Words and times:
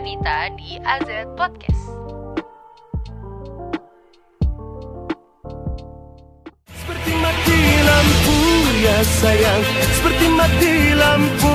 Dianita 0.00 0.48
di 0.56 0.80
AZ 0.80 1.08
Podcast. 1.36 1.84
Seperti 6.72 7.12
mati 7.20 7.60
lampu 7.84 8.36
ya 8.80 8.96
sayang. 9.04 9.62
Seperti 10.00 10.26
mati 10.32 10.74
lampu 10.96 11.52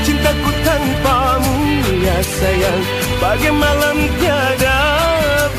Cintaku 0.00 0.50
tanpamu 0.64 1.56
ya 2.08 2.24
sayang. 2.24 2.82
Bagai 3.20 3.52
malam 3.52 3.98
tiada 4.24 4.80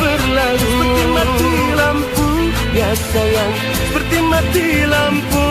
berlalu. 0.02 0.66
Seperti 0.66 1.04
mati 1.14 1.54
lampu 1.77 2.27
ya 2.73 2.89
sayang. 3.14 3.54
Seperti 3.86 4.18
mati 4.25 4.68
lampu 4.89 5.46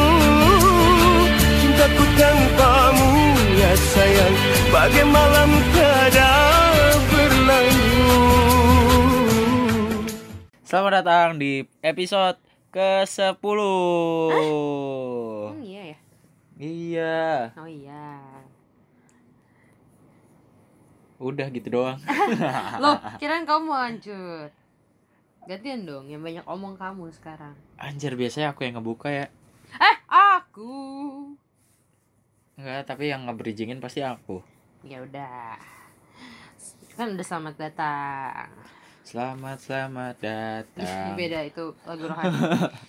Cintaku 1.62 2.04
tanpamu 2.18 3.27
ya 3.59 3.70
sayang 3.75 4.34
Bagai 4.70 5.05
malam 5.05 5.51
tiada 5.74 6.30
berlalu 7.10 7.82
Selamat 10.62 11.02
datang 11.02 11.41
di 11.41 11.66
episode 11.80 12.38
ke-10 12.70 13.59
Emang 15.48 15.62
iya 15.65 15.82
ya? 15.82 15.98
Iya 16.59 17.27
Oh 17.56 17.66
iya. 17.66 18.06
Udah 21.18 21.51
gitu 21.51 21.68
doang 21.73 21.98
Loh, 22.82 22.95
kirain 23.20 23.43
kamu 23.43 23.62
mau 23.65 23.82
lanjut. 23.82 24.54
Gantian 25.48 25.82
dong, 25.82 26.04
yang 26.06 26.20
banyak 26.20 26.45
omong 26.45 26.77
kamu 26.77 27.09
sekarang. 27.09 27.56
Anjir 27.74 28.12
biasanya 28.15 28.52
aku 28.52 28.68
yang 28.68 28.77
ngebuka 28.77 29.09
ya 29.09 29.27
Eh, 29.74 29.96
aku. 30.06 30.27
Enggak 32.68 32.84
tapi 32.84 33.08
yang 33.08 33.24
nge-bridgingin 33.24 33.80
pasti 33.80 34.04
aku 34.04 34.45
Ya 34.84 35.00
udah. 35.00 35.56
Kan 37.01 37.16
udah 37.16 37.24
selamat 37.24 37.56
datang. 37.56 38.52
Selamat 39.01 39.56
selamat 39.56 40.16
datang 40.29 41.16
Beda 41.16 41.48
itu 41.48 41.73
lagu 41.88 42.04
rohani. 42.04 42.37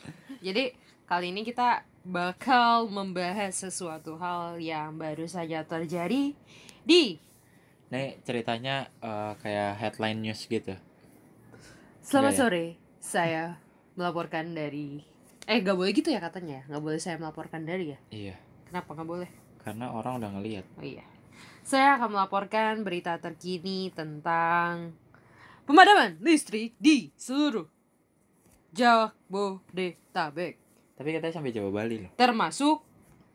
Jadi 0.51 0.75
kali 1.07 1.31
ini 1.31 1.47
kita 1.47 1.87
bakal 2.03 2.91
membahas 2.91 3.55
sesuatu 3.55 4.19
hal 4.19 4.59
yang 4.59 4.99
baru 4.99 5.23
saja 5.31 5.63
terjadi 5.63 6.35
di 6.83 7.15
Nih 7.87 8.19
ceritanya 8.27 8.91
eh, 8.99 9.31
kayak 9.39 9.79
headline 9.79 10.19
news 10.19 10.43
gitu 10.43 10.75
Selamat 12.03 12.35
Iya, 12.35 12.35
ya. 12.35 12.41
sore. 12.43 12.65
Saya 12.99 13.43
melaporkan 13.95 14.51
dari 14.51 14.99
Eh 15.47 15.63
gak 15.63 15.79
boleh 15.79 15.95
gitu 15.95 16.11
ya 16.11 16.19
katanya 16.19 16.67
Gak 16.67 16.83
boleh 16.83 16.99
saya 16.99 17.15
melaporkan 17.15 17.63
dari 17.63 17.95
ya 17.95 17.99
Iya 18.11 18.35
Kenapa 18.67 18.91
gak 18.91 19.07
boleh? 19.07 19.31
Karena 19.69 19.85
orang 19.89 20.17
udah 20.17 20.29
ngeliat 20.33 20.65
Oh 20.75 20.83
iya. 20.83 21.05
Saya 21.61 21.95
akan 21.95 22.09
melaporkan 22.11 22.81
berita 22.81 23.15
terkini 23.15 23.93
tentang 23.93 24.97
pemadaman 25.63 26.17
listrik 26.19 26.73
di 26.75 27.13
seluruh 27.13 27.69
Jabodetabek. 28.73 30.53
Tapi 30.93 31.09
katanya 31.13 31.33
sampai 31.33 31.49
Jawa 31.49 31.71
Bali 31.71 31.95
loh 31.99 32.11
Termasuk 32.13 32.83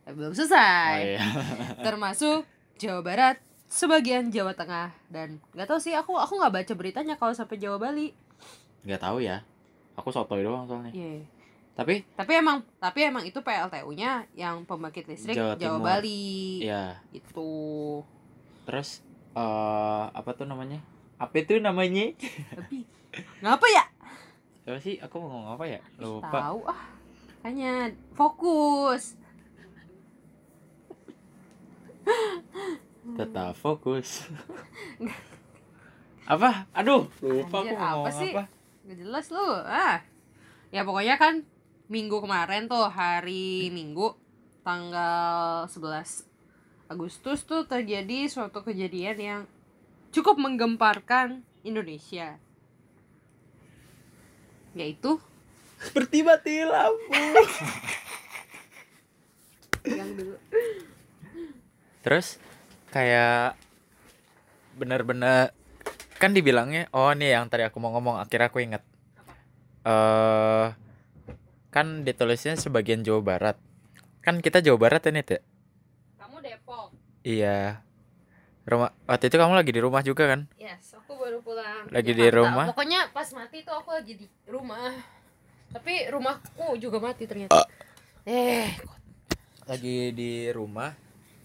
eh, 0.05 0.13
belum 0.13 0.31
Oh 0.31 0.37
selesai. 0.37 0.95
iya 1.09 1.23
Termasuk 1.87 2.45
Jawa 2.77 3.01
Barat, 3.01 3.37
sebagian 3.65 4.29
Jawa 4.29 4.53
Tengah 4.53 4.93
dan 5.09 5.39
nggak 5.55 5.65
tahu 5.65 5.79
sih 5.79 5.95
aku 5.95 6.15
aku 6.15 6.37
nggak 6.37 6.53
baca 6.53 6.73
beritanya 6.75 7.15
kalau 7.15 7.33
sampai 7.33 7.57
Jawa 7.57 7.79
Bali. 7.79 8.11
Nggak 8.83 9.01
tahu 9.01 9.23
ya 9.23 9.41
Aku 9.95 10.11
sotoy 10.11 10.43
doang 10.43 10.67
soalnya 10.67 10.91
Iya. 10.91 11.23
Tapi 11.75 12.07
Tapi 12.09 12.33
emang 12.33 12.63
tapi 12.79 13.03
emang 13.03 13.23
itu 13.23 13.37
PLTU-nya 13.37 14.31
yang 14.33 14.63
pembangkit 14.63 15.05
listrik 15.05 15.35
Jawa 15.35 15.55
Jawa, 15.55 15.75
Timur. 15.75 15.83
Bali. 15.83 16.63
ya 16.63 17.03
Itu. 17.11 17.51
terus 18.65 19.03
eh 19.35 20.05
apa 20.09 20.31
tuh 20.33 20.45
namanya 20.45 20.79
apa 21.15 21.35
itu 21.37 21.59
namanya 21.59 22.15
Tapi 22.55 22.87
ngapa 23.41 23.67
ya? 23.69 23.85
apa 24.65 24.79
sih 24.79 24.97
aku 24.97 25.15
mau 25.19 25.29
ngomong 25.29 25.51
apa 25.53 25.65
ya 25.69 25.81
lupa 25.99 26.39
Tahu 26.41 26.61
ah. 26.65 26.83
Hanya 27.43 27.73
fokus. 28.15 29.19
tetap 33.15 33.53
fokus 33.55 34.25
apa 36.25 36.65
aduh 36.73 37.05
lupa 37.21 37.61
Anjir, 37.61 37.73
aku 37.73 37.77
mau 37.77 37.85
apa 38.01 38.09
ngomong 38.09 38.17
sih? 38.17 38.33
apa 38.33 38.45
Gak 38.85 38.99
jelas 39.01 39.27
lu. 39.29 39.41
Ah. 39.65 39.97
Ya 40.69 40.85
pokoknya 40.85 41.17
kan 41.17 41.41
minggu 41.89 42.17
kemarin 42.25 42.65
tuh 42.65 42.89
hari 42.89 43.69
Minggu 43.69 44.17
tanggal 44.65 45.69
11 45.69 46.25
Agustus 46.89 47.45
tuh 47.45 47.69
terjadi 47.69 48.29
suatu 48.29 48.65
kejadian 48.65 49.17
yang 49.21 49.41
cukup 50.13 50.41
menggemparkan 50.41 51.45
Indonesia. 51.65 52.37
Yaitu? 54.77 55.21
Seperti 55.81 56.25
mati 56.25 56.65
lampu. 56.65 57.21
Yang 59.85 60.11
dulu. 60.17 60.37
Terus 62.05 62.27
kayak 62.93 63.57
bener-bener 64.77 65.53
kan 66.17 66.33
dibilangnya 66.33 66.89
oh 66.95 67.13
nih 67.13 67.37
yang 67.37 67.51
tadi 67.53 67.67
aku 67.67 67.79
mau 67.83 67.93
ngomong 67.95 68.19
akhirnya 68.19 68.49
aku 68.49 68.63
inget 68.63 68.83
eh 69.87 70.67
kan 71.75 72.07
ditulisnya 72.07 72.55
sebagian 72.55 73.03
Jawa 73.03 73.21
Barat 73.21 73.57
kan 74.21 74.39
kita 74.39 74.63
Jawa 74.63 74.79
Barat 74.79 75.03
ini 75.05 75.21
tuh 75.21 75.43
kamu 76.17 76.37
Depok. 76.41 76.95
iya 77.21 77.83
rumah 78.65 78.95
waktu 79.05 79.27
itu 79.27 79.37
kamu 79.37 79.53
lagi 79.53 79.71
di 79.71 79.81
rumah 79.81 80.01
juga 80.01 80.25
kan 80.27 80.47
Yes, 80.57 80.95
aku 80.95 81.13
baru 81.15 81.43
pulang. 81.43 81.85
Lagi 81.91 82.11
di 82.11 82.23
Jakarta. 82.23 82.39
rumah? 82.39 82.65
Pokoknya 82.67 83.01
pas 83.11 83.29
mati 83.31 83.61
tuh 83.61 83.75
aku 83.75 83.93
lagi 83.93 84.17
di 84.17 84.27
rumah. 84.47 84.89
Tapi 85.69 86.09
rumahku 86.09 86.79
juga 86.79 86.97
mati 86.97 87.27
ternyata. 87.27 87.61
Eh, 88.25 88.73
lagi 89.65 90.09
di 90.11 90.49
rumah 90.49 90.97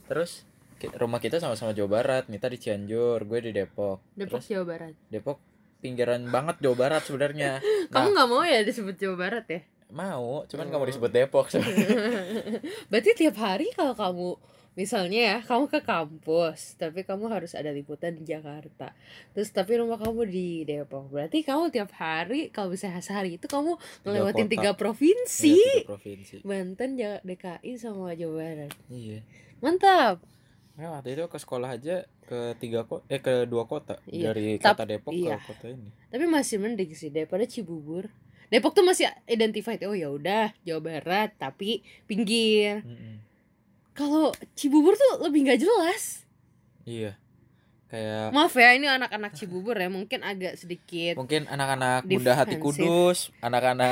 terus 0.06 0.48
rumah 0.96 1.20
kita 1.20 1.38
sama-sama 1.38 1.76
Jawa 1.76 1.92
Barat 1.94 2.24
Mita 2.28 2.48
di 2.48 2.56
Cianjur 2.56 3.20
gue 3.22 3.40
di 3.42 3.52
Depok 3.52 4.00
Depok 4.14 4.40
terus 4.40 4.48
Jawa 4.48 4.66
Barat. 4.66 4.94
Depok 5.08 5.38
pinggiran 5.80 6.24
banget 6.26 6.56
Jawa 6.62 6.76
Barat 6.78 7.02
sebenarnya 7.02 7.60
Kamu 7.92 8.00
Nah, 8.06 8.12
nggak 8.16 8.28
mau 8.30 8.44
ya 8.44 8.64
disebut 8.64 8.96
Jawa 8.96 9.16
Barat 9.20 9.46
ya? 9.46 9.60
Mau 9.90 10.46
cuman 10.46 10.66
nggak 10.70 10.80
mau 10.80 10.90
disebut 10.90 11.12
Depok. 11.12 11.50
Berarti 12.94 13.10
tiap 13.18 13.36
hari 13.42 13.74
kalau 13.74 13.94
kamu 13.98 14.30
misalnya 14.78 15.20
ya 15.20 15.38
kamu 15.44 15.68
ke 15.68 15.84
kampus 15.84 16.80
tapi 16.80 17.04
kamu 17.04 17.28
harus 17.28 17.52
ada 17.52 17.68
liputan 17.68 18.16
di 18.16 18.24
Jakarta 18.24 18.96
terus 19.36 19.52
tapi 19.52 19.76
rumah 19.76 20.00
kamu 20.00 20.24
di 20.30 20.64
Depok 20.64 21.12
berarti 21.12 21.44
kamu 21.44 21.68
tiap 21.68 21.92
hari 22.00 22.48
kalau 22.54 22.72
bisa 22.72 22.88
sehari 23.04 23.36
itu 23.36 23.44
kamu 23.50 23.76
ngelewatin 24.08 24.48
kota. 24.48 24.54
tiga 24.56 24.72
provinsi. 24.80 25.58
Tiga 25.58 25.84
provinsi. 25.84 26.48
Banten 26.48 26.96
DKI 26.96 27.72
sama 27.76 28.16
Jawa 28.16 28.40
Barat. 28.40 28.72
Iya. 28.88 29.20
Mantap. 29.60 30.24
Nah, 30.80 30.96
waktu 30.96 31.12
itu 31.12 31.28
ke 31.28 31.36
sekolah 31.36 31.76
aja 31.76 32.08
ke 32.30 32.54
tiga 32.56 32.86
kota 32.86 33.02
eh 33.10 33.18
ke 33.18 33.50
dua 33.50 33.66
kota 33.66 33.98
Iya, 34.06 34.30
dari 34.30 34.62
tap- 34.62 34.78
kota 34.78 34.86
Depok 34.86 35.10
iya. 35.12 35.42
ke 35.42 35.50
kota 35.50 35.66
ini. 35.68 35.90
Tapi 36.08 36.26
masih 36.26 36.62
mending 36.62 36.94
sih 36.94 37.10
daripada 37.10 37.42
Cibubur. 37.44 38.06
Depok 38.48 38.72
tuh 38.72 38.86
masih 38.86 39.10
identified 39.26 39.82
oh 39.84 39.94
ya 39.94 40.08
udah 40.08 40.54
Jawa 40.62 40.78
Barat 40.80 41.34
tapi 41.36 41.82
pinggir. 42.06 42.86
Mm-mm. 42.86 43.18
kalau 43.92 44.30
Cibubur 44.54 44.94
tuh 44.94 45.26
lebih 45.26 45.44
nggak 45.44 45.60
jelas. 45.60 46.24
Iya. 46.86 47.18
Kayak 47.90 48.30
maaf 48.30 48.54
ya 48.54 48.78
ini 48.78 48.86
anak-anak 48.86 49.34
Cibubur 49.34 49.74
ya 49.74 49.90
mungkin 49.90 50.22
agak 50.22 50.54
sedikit 50.56 51.18
mungkin 51.18 51.50
anak-anak 51.50 52.06
Bunda 52.06 52.38
Hati. 52.38 52.62
Kudus 52.62 53.34
anak-anak 53.42 53.90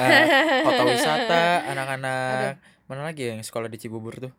kota 0.62 0.84
wisata 0.86 1.44
anak-anak 1.74 2.62
mana 2.86 3.02
lagi 3.04 3.34
yang 3.34 3.42
sekolah 3.42 3.66
di 3.66 3.82
Cibubur 3.82 4.14
tuh 4.20 4.34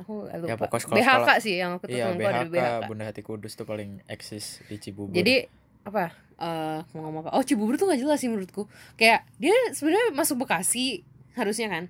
aku 0.00 0.26
lupa. 0.26 0.46
Ya, 0.46 0.56
pokok 0.56 0.78
sekolah- 0.78 0.98
BHK 0.98 1.12
sekolah. 1.12 1.36
sih 1.38 1.54
yang 1.54 1.70
aku 1.76 1.84
tuh 1.84 1.92
iya 1.92 2.04
ada 2.06 2.14
di 2.14 2.20
BHK 2.20 2.50
BHK 2.50 2.88
Bunda 2.88 3.04
Hati 3.04 3.22
Kudus 3.22 3.52
tuh 3.54 3.64
paling 3.64 4.00
eksis 4.06 4.64
di 4.64 4.76
Cibubur. 4.76 5.12
Jadi 5.12 5.44
apa 5.80 6.10
eh 6.36 6.80
mau 6.90 7.00
ngomong 7.04 7.20
apa? 7.22 7.30
Oh 7.32 7.42
Cibubur 7.42 7.74
tuh 7.74 7.84
nggak 7.84 8.00
jelas 8.00 8.16
sih 8.16 8.26
menurutku. 8.26 8.64
Kayak 8.94 9.28
dia 9.36 9.52
sebenarnya 9.70 10.12
masuk 10.12 10.40
Bekasi 10.40 11.04
harusnya 11.32 11.68
kan? 11.68 11.84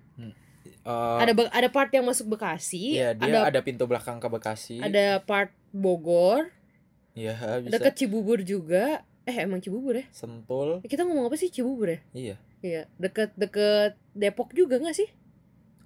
Eh, 0.81 1.19
ada 1.19 1.33
Be- 1.33 1.49
ada 1.49 1.69
part 1.69 1.89
yang 1.89 2.03
masuk 2.03 2.27
Bekasi 2.29 2.97
iya 2.97 3.13
dia 3.13 3.29
ada 3.31 3.49
ada, 3.49 3.61
pintu 3.61 3.85
belakang 3.85 4.17
ke 4.17 4.27
Bekasi. 4.27 4.81
ada 4.81 5.21
part 5.21 5.53
Bogor. 5.71 6.51
Iya 7.13 7.37
bisa. 7.61 7.77
Deket 7.77 7.95
Cibubur 7.97 8.41
juga. 8.41 9.05
Eh 9.23 9.37
emang 9.39 9.61
Cibubur 9.61 9.93
ya? 9.95 10.07
Sentul. 10.11 10.81
Eh, 10.81 10.89
kita 10.89 11.05
ngomong 11.05 11.29
apa 11.29 11.37
sih 11.37 11.49
Cibubur 11.49 11.87
ya? 11.87 12.01
Iya. 12.11 12.37
Iya 12.61 12.83
deket 12.97 13.33
deket 13.37 13.97
Depok 14.13 14.53
juga 14.53 14.77
nggak 14.77 14.93
sih 14.95 15.09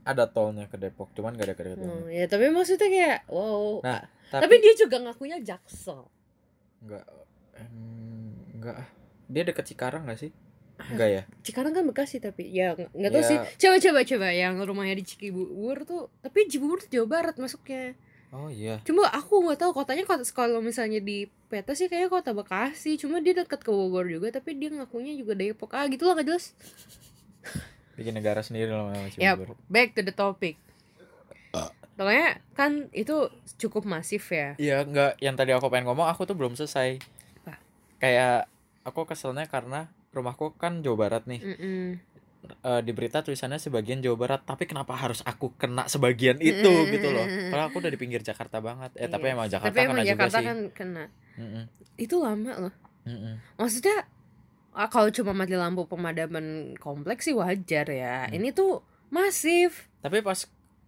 ada 0.04 0.24
tolnya 0.28 0.68
ke 0.68 0.76
Depok 0.76 1.10
cuman 1.12 1.32
gak 1.34 1.48
ada 1.48 1.56
ke 1.56 1.64
Depok 1.64 1.84
Hmm, 1.84 2.06
ya 2.08 2.24
tapi 2.28 2.48
maksudnya 2.48 2.86
kayak 2.86 3.18
wow 3.26 3.80
Nah, 3.80 4.04
tapi, 4.28 4.42
tapi, 4.44 4.54
dia 4.60 4.72
juga 4.76 4.96
ngakunya 5.00 5.38
Jaksel 5.40 6.04
enggak 6.84 7.04
enggak 8.54 8.76
ah. 8.78 8.88
dia 9.26 9.42
deket 9.42 9.64
Cikarang 9.66 10.04
gak 10.04 10.20
sih 10.20 10.30
enggak 10.92 11.08
ya 11.08 11.22
Cikarang 11.40 11.72
kan 11.72 11.84
Bekasi 11.86 12.20
tapi 12.20 12.50
ya 12.50 12.76
ng- 12.76 12.92
nggak 12.92 13.10
tahu 13.10 13.22
Ya. 13.22 13.28
sih 13.28 13.38
coba 13.58 13.76
coba 13.80 14.00
coba 14.04 14.28
yang 14.30 14.54
rumahnya 14.60 14.94
di 14.94 15.04
Cibubur 15.04 15.82
tuh 15.82 16.12
tapi 16.20 16.44
Cibubur 16.46 16.78
tuh 16.78 16.90
Jawa 16.90 17.06
Barat 17.08 17.36
masuknya 17.36 17.96
Oh 18.34 18.50
iya. 18.50 18.82
Cuma 18.82 19.06
aku 19.06 19.46
nggak 19.46 19.62
tahu 19.62 19.70
kotanya 19.70 20.02
kota 20.02 20.26
kalau 20.34 20.58
misalnya 20.58 20.98
di 20.98 21.30
peta 21.46 21.70
sih 21.70 21.86
kayaknya 21.86 22.10
kota 22.10 22.34
Bekasi. 22.34 22.98
Cuma 22.98 23.22
dia 23.22 23.30
dekat 23.30 23.62
ke 23.62 23.70
Bogor 23.70 24.10
juga, 24.10 24.34
tapi 24.34 24.58
dia 24.58 24.74
ngakunya 24.74 25.14
juga 25.14 25.38
Depok. 25.38 25.70
Ah 25.70 25.86
gitu 25.86 26.02
lah 26.02 26.18
nggak 26.18 26.26
jelas. 26.26 26.50
Bikin 27.94 28.12
negara 28.12 28.40
sendiri 28.40 28.68
lah 28.68 28.90
masih 28.90 29.16
Ya, 29.16 29.34
Bogor. 29.34 29.54
back 29.66 29.94
to 29.94 30.00
the 30.00 30.10
topic. 30.10 30.58
Pokoknya 31.94 32.42
kan 32.52 32.90
itu 32.90 33.30
cukup 33.56 33.86
masif 33.86 34.26
ya. 34.28 34.58
Iya, 34.58 34.82
enggak 34.82 35.14
yang 35.20 35.34
tadi 35.34 35.54
aku 35.54 35.70
pengen 35.70 35.86
ngomong 35.86 36.04
aku 36.04 36.26
tuh 36.26 36.34
belum 36.34 36.52
selesai. 36.52 36.98
Apa? 37.40 37.54
Kayak 37.96 38.50
aku 38.82 39.06
keselnya 39.06 39.46
karena 39.46 39.86
rumahku 40.10 40.50
kan 40.52 40.82
Jawa 40.82 40.98
Barat 41.00 41.22
nih. 41.24 41.38
Mm-mm. 41.40 41.86
Eh, 42.44 42.80
di 42.82 42.90
berita 42.90 43.22
tulisannya 43.22 43.56
sebagian 43.56 44.02
Jawa 44.02 44.18
Barat, 44.18 44.42
tapi 44.42 44.66
kenapa 44.66 44.92
harus 44.92 45.22
aku 45.22 45.54
kena 45.54 45.86
sebagian 45.86 46.42
itu 46.42 46.66
gitu 46.90 47.08
loh. 47.08 47.24
Padahal 47.48 47.70
aku 47.70 47.78
udah 47.78 47.88
di 47.88 47.96
pinggir 47.96 48.20
Jakarta 48.20 48.58
banget. 48.58 48.90
Eh, 48.96 49.06
tapi 49.06 49.30
Iya. 49.30 49.32
emang 49.32 49.46
Jakarta 49.48 49.70
Tapi 49.70 49.80
emang 49.80 49.96
kena 49.96 50.10
Jakarta 50.10 50.28
juga 50.28 50.42
sih. 50.42 50.46
kan 50.50 50.58
kena. 50.74 51.04
Mm-mm, 51.36 51.62
Itu 51.96 52.16
lama 52.18 52.52
loh. 52.60 52.74
mm-mm. 53.04 53.34
Maksudnya 53.54 53.96
ah, 54.74 54.86
kalau 54.86 55.08
cuma 55.08 55.32
mati 55.32 55.54
lampu 55.54 55.86
pemadaman 55.86 56.74
kompleks 56.76 57.24
sih 57.24 57.34
wajar 57.34 57.86
ya. 57.86 58.26
Hmm. 58.26 58.34
Ini 58.34 58.50
tuh 58.50 58.82
masif. 59.08 59.86
Tapi 59.98 60.20
pas 60.20 60.44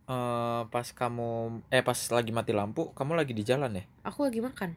eh, 0.07 0.63
pas 0.67 0.87
kamu 0.87 1.29
eh 1.69 1.81
pas 1.81 1.99
lagi 2.11 2.31
mati 2.31 2.51
lampu, 2.51 2.91
kamu 2.93 3.15
lagi 3.15 3.33
di 3.33 3.43
jalan 3.43 3.73
ya? 3.73 3.85
Aku 4.05 4.23
lagi 4.23 4.39
makan, 4.39 4.75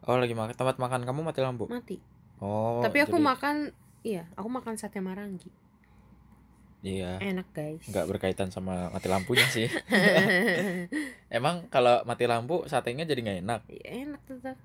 Oh, 0.00 0.16
lagi 0.16 0.32
makan 0.32 0.56
tempat 0.56 0.76
makan 0.76 1.04
kamu 1.04 1.20
mati 1.22 1.40
lampu. 1.40 1.64
mati. 1.66 2.00
Oh. 2.40 2.80
Tapi 2.80 3.04
aku 3.04 3.16
jadi- 3.16 3.28
makan 3.28 3.56
iya, 4.00 4.24
aku 4.32 4.48
makan 4.48 4.74
sate 4.74 4.98
marangi. 4.98 5.52
Iya. 6.80 7.20
Enak, 7.20 7.52
guys. 7.52 7.84
nggak 7.84 8.08
berkaitan 8.08 8.48
sama 8.48 8.88
mati 8.88 9.04
lampunya 9.06 9.44
sih. 9.46 9.68
Emang 11.28 11.68
kalau 11.68 12.00
mati 12.02 12.24
lampu 12.24 12.64
satenya 12.64 13.04
jadi 13.04 13.20
nggak 13.20 13.38
enak. 13.44 13.60
Iya, 13.68 13.84
enak 14.08 14.20
tetap. 14.24 14.56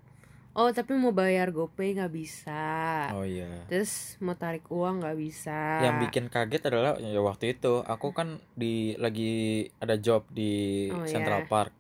Oh, 0.56 0.72
tapi 0.72 0.96
mau 0.96 1.12
bayar 1.12 1.52
GoPay 1.52 1.94
nggak 1.94 2.10
bisa. 2.10 2.64
Oh 3.12 3.22
iya. 3.22 3.68
Terus 3.68 4.16
mau 4.18 4.34
tarik 4.34 4.64
uang 4.68 5.04
nggak 5.04 5.18
bisa. 5.18 5.84
Yang 5.84 5.96
bikin 6.02 6.26
kaget 6.26 6.64
adalah 6.66 6.96
ya 6.96 7.20
waktu 7.20 7.54
itu 7.54 7.84
aku 7.84 8.10
kan 8.10 8.40
di 8.54 8.96
lagi 8.96 9.34
ada 9.78 9.96
job 9.96 10.24
di 10.30 10.88
Oh, 10.90 11.04
Central 11.04 11.44
iya. 11.44 11.50
Park 11.50 11.74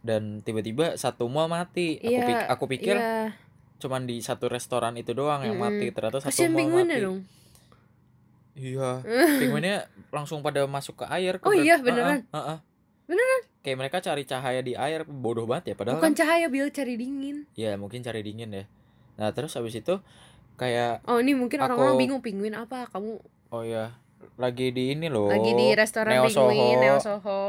dan 0.00 0.40
tiba-tiba 0.40 0.96
satu 0.96 1.26
mall 1.26 1.46
mati. 1.46 1.96
Aku, 1.96 2.10
Iya, 2.10 2.26
pik- 2.26 2.48
aku 2.48 2.64
pikir 2.68 2.96
Iya, 2.96 3.38
cuman 3.78 4.02
di 4.02 4.18
satu 4.18 4.48
restoran 4.48 4.96
itu 4.96 5.12
doang 5.12 5.40
yang 5.40 5.54
Mm-mm. 5.54 5.70
mati 5.70 5.86
ternyata 5.88 6.18
satu 6.18 6.28
kasihan 6.28 6.50
mall 6.50 6.74
mati. 6.74 6.98
dong. 6.98 7.18
Iya. 8.52 8.90
Pinguinnya 9.40 9.76
langsung 10.10 10.42
pada 10.42 10.66
masuk 10.66 10.98
ke 10.98 11.06
air. 11.06 11.38
Oh 11.38 11.48
keberat- 11.48 11.62
iya, 11.62 11.76
beneran? 11.78 12.18
heeh. 12.26 12.58
Beneran? 13.06 13.42
Kayak 13.60 13.76
mereka 13.78 13.96
cari 14.00 14.24
cahaya 14.24 14.60
di 14.60 14.72
air 14.72 15.04
bodoh 15.04 15.44
banget 15.44 15.72
ya 15.72 15.74
padahal 15.76 16.00
Bukan 16.00 16.12
kan 16.12 16.18
cahaya 16.18 16.46
biar 16.48 16.68
cari 16.70 16.96
dingin. 16.96 17.44
ya 17.54 17.76
mungkin 17.76 18.00
cari 18.00 18.20
dingin 18.20 18.50
ya. 18.50 18.64
Nah, 19.16 19.30
terus 19.30 19.52
habis 19.52 19.74
itu 19.74 20.00
kayak 20.56 21.04
Oh, 21.04 21.20
ini 21.20 21.32
mungkin 21.32 21.60
orang-orang 21.60 21.92
Aku- 21.92 22.00
bingung 22.00 22.20
penguin 22.20 22.54
apa? 22.54 22.88
Kamu 22.88 23.20
oh 23.50 23.62
ya 23.62 23.92
lagi 24.36 24.72
di 24.72 24.94
ini 24.94 25.06
loh. 25.06 25.28
lagi 25.28 25.52
di 25.52 25.72
restoran 25.72 26.08
Neo 26.10 26.24
penguin, 26.24 26.32
Soho. 26.32 26.80
Neo 26.80 26.96
Soho. 26.98 27.42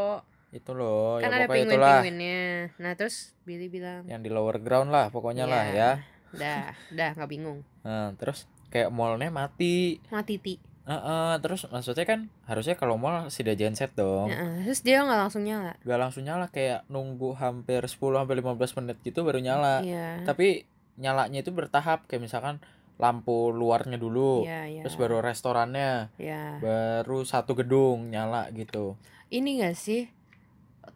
Itu 0.52 0.72
loh, 0.72 1.16
kan 1.18 1.32
ya 1.32 1.38
ada 1.38 1.48
pokoknya 1.48 1.64
itulah 1.66 1.80
penguin-penguinnya. 2.04 2.44
Nah, 2.78 2.92
terus 2.94 3.16
Billy 3.42 3.68
bilang, 3.68 4.04
yang 4.04 4.20
di 4.20 4.28
lower 4.28 4.60
ground 4.60 4.92
lah 4.92 5.08
pokoknya 5.08 5.48
lah 5.48 5.64
Iya. 5.66 5.74
ya. 5.74 5.92
"Dah, 6.34 6.64
dah 6.90 7.10
nggak 7.16 7.30
bingung. 7.30 7.64
Nah, 7.82 8.12
terus 8.16 8.44
kayak 8.68 8.88
mallnya 8.90 9.28
mati. 9.30 10.04
Mati 10.08 10.36
ti." 10.38 10.56
Heeh, 10.82 11.34
terus 11.46 11.70
maksudnya 11.70 12.06
kan 12.10 12.20
harusnya 12.50 12.74
kalau 12.74 12.98
mall 12.98 13.30
sudah 13.30 13.54
genset 13.54 13.94
dong. 13.94 14.34
Heeh, 14.34 14.66
Terus 14.66 14.82
dia 14.82 15.06
nggak 15.06 15.20
langsung 15.30 15.46
nyala. 15.46 15.78
Gak 15.86 16.00
langsung 16.02 16.24
nyala 16.26 16.50
kayak 16.50 16.90
nunggu 16.90 17.38
hampir 17.38 17.86
10 17.86 18.26
sampai 18.26 18.36
15 18.42 18.78
menit 18.82 18.98
gitu 19.06 19.22
baru 19.22 19.38
nyala. 19.38 19.86
Iya. 19.86 20.26
Tapi 20.26 20.66
nyalanya 20.98 21.46
itu 21.46 21.54
bertahap 21.54 22.10
kayak 22.10 22.26
misalkan 22.26 22.58
lampu 22.98 23.54
luarnya 23.54 23.98
dulu. 23.98 24.46
Iya, 24.46 24.62
iya. 24.70 24.82
Terus 24.86 24.98
baru 24.98 25.22
restorannya, 25.22 26.14
Iya. 26.18 26.62
baru 26.62 27.26
satu 27.26 27.54
gedung 27.58 28.10
nyala 28.10 28.50
gitu. 28.54 28.98
Ini 29.30 29.62
gak 29.66 29.78
sih? 29.78 30.10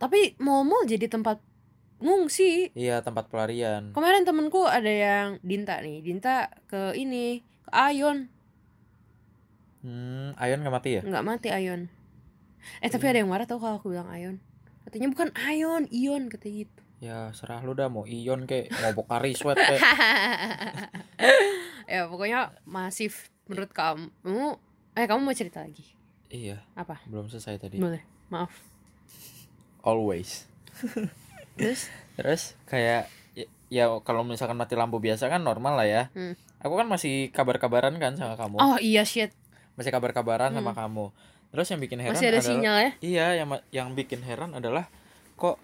Tapi 0.02 0.38
mall-mall 0.42 0.86
jadi 0.90 1.06
tempat 1.10 1.42
ngungsi. 2.02 2.76
Iya, 2.76 3.02
tempat 3.02 3.32
pelarian. 3.32 3.94
Kemarin 3.96 4.28
temenku 4.28 4.66
ada 4.68 4.90
yang 4.92 5.40
Dinta 5.42 5.80
nih, 5.80 6.04
Dinta 6.04 6.52
ke 6.68 6.94
ini, 6.94 7.42
ke 7.66 7.72
Ayon, 7.72 8.28
Hmm, 9.86 10.34
Ayon 10.42 10.66
gak 10.66 10.74
mati 10.74 10.98
ya? 10.98 11.06
nggak 11.06 11.22
mati 11.22 11.54
Ayon. 11.54 11.86
Eh 12.82 12.90
tapi 12.90 13.06
ada 13.06 13.22
yang 13.22 13.30
marah 13.30 13.46
tau 13.46 13.62
kalau 13.62 13.78
aku 13.78 13.94
bilang 13.94 14.10
Ayon. 14.10 14.42
Katanya 14.82 15.14
bukan 15.14 15.30
Ayon, 15.38 15.86
Ion 15.94 16.26
katanya 16.34 16.66
gitu. 16.66 16.82
Ya 17.06 17.30
serah 17.38 17.62
lu 17.62 17.78
dah 17.78 17.86
mau 17.86 18.02
Ion 18.10 18.50
kek, 18.50 18.74
mau 18.74 18.98
Bokari 18.98 19.38
Sweat 19.38 19.62
kek. 19.62 19.78
ya 21.94 22.10
pokoknya 22.10 22.58
masif 22.66 23.30
menurut 23.46 23.70
kamu. 23.70 24.58
Eh 24.98 25.06
kamu 25.06 25.22
mau 25.22 25.38
cerita 25.38 25.62
lagi? 25.62 25.86
Iya, 26.34 26.66
Apa? 26.74 27.06
belum 27.06 27.30
selesai 27.30 27.62
tadi. 27.62 27.78
Boleh. 27.78 28.02
Maaf. 28.34 28.50
Always. 29.86 30.50
Terus? 31.62 31.94
Terus 32.18 32.58
kayak 32.66 33.06
ya, 33.38 33.46
ya 33.70 33.86
kalau 34.02 34.26
misalkan 34.26 34.58
mati 34.58 34.74
lampu 34.74 34.98
biasa 34.98 35.30
kan 35.30 35.46
normal 35.46 35.78
lah 35.78 35.86
ya. 35.86 36.04
Hmm. 36.18 36.34
Aku 36.66 36.74
kan 36.74 36.90
masih 36.90 37.30
kabar-kabaran 37.30 37.94
kan 38.02 38.18
sama 38.18 38.34
kamu. 38.34 38.58
Oh 38.58 38.82
iya 38.82 39.06
shit. 39.06 39.30
Masih 39.76 39.92
kabar-kabaran 39.92 40.52
sama 40.56 40.72
kamu. 40.72 41.12
Terus 41.52 41.68
yang 41.72 41.80
bikin 41.80 42.00
heran 42.04 42.16
Masih 42.16 42.28
ada 42.32 42.40
adalah 42.40 42.52
sinyal 42.52 42.76
ya? 42.76 42.92
Iya, 43.00 43.28
yang 43.40 43.48
yang 43.72 43.88
bikin 43.96 44.20
heran 44.24 44.52
adalah 44.56 44.92
kok 45.40 45.60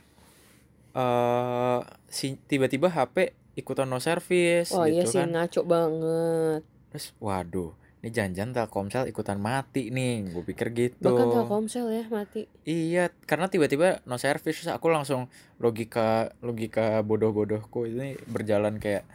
eh 0.91 1.79
si 2.11 2.35
tiba-tiba 2.47 2.91
HP 2.91 3.31
ikutan 3.55 3.87
no 3.87 3.99
service 3.99 4.71
Oh 4.75 4.83
iya 4.83 5.03
gitu 5.03 5.15
sih 5.15 5.23
kan. 5.23 5.31
ngaco 5.31 5.61
banget. 5.63 6.61
Terus 6.91 7.15
waduh, 7.23 7.71
ini 8.03 8.09
janjian 8.11 8.51
Telkomsel 8.51 9.07
ikutan 9.07 9.39
mati 9.39 9.91
nih. 9.91 10.31
Gue 10.31 10.43
pikir 10.43 10.71
gitu. 10.75 11.03
Bahkan 11.03 11.27
Telkomsel 11.31 11.87
ya 11.91 12.03
mati. 12.11 12.47
Iya, 12.67 13.11
karena 13.27 13.47
tiba-tiba 13.47 14.03
no 14.07 14.19
service 14.19 14.63
terus 14.63 14.71
aku 14.71 14.91
langsung 14.91 15.31
logika 15.59 16.35
logika 16.43 16.99
bodoh-bodohku 17.03 17.87
ini 17.87 18.19
berjalan 18.27 18.79
kayak 18.79 19.07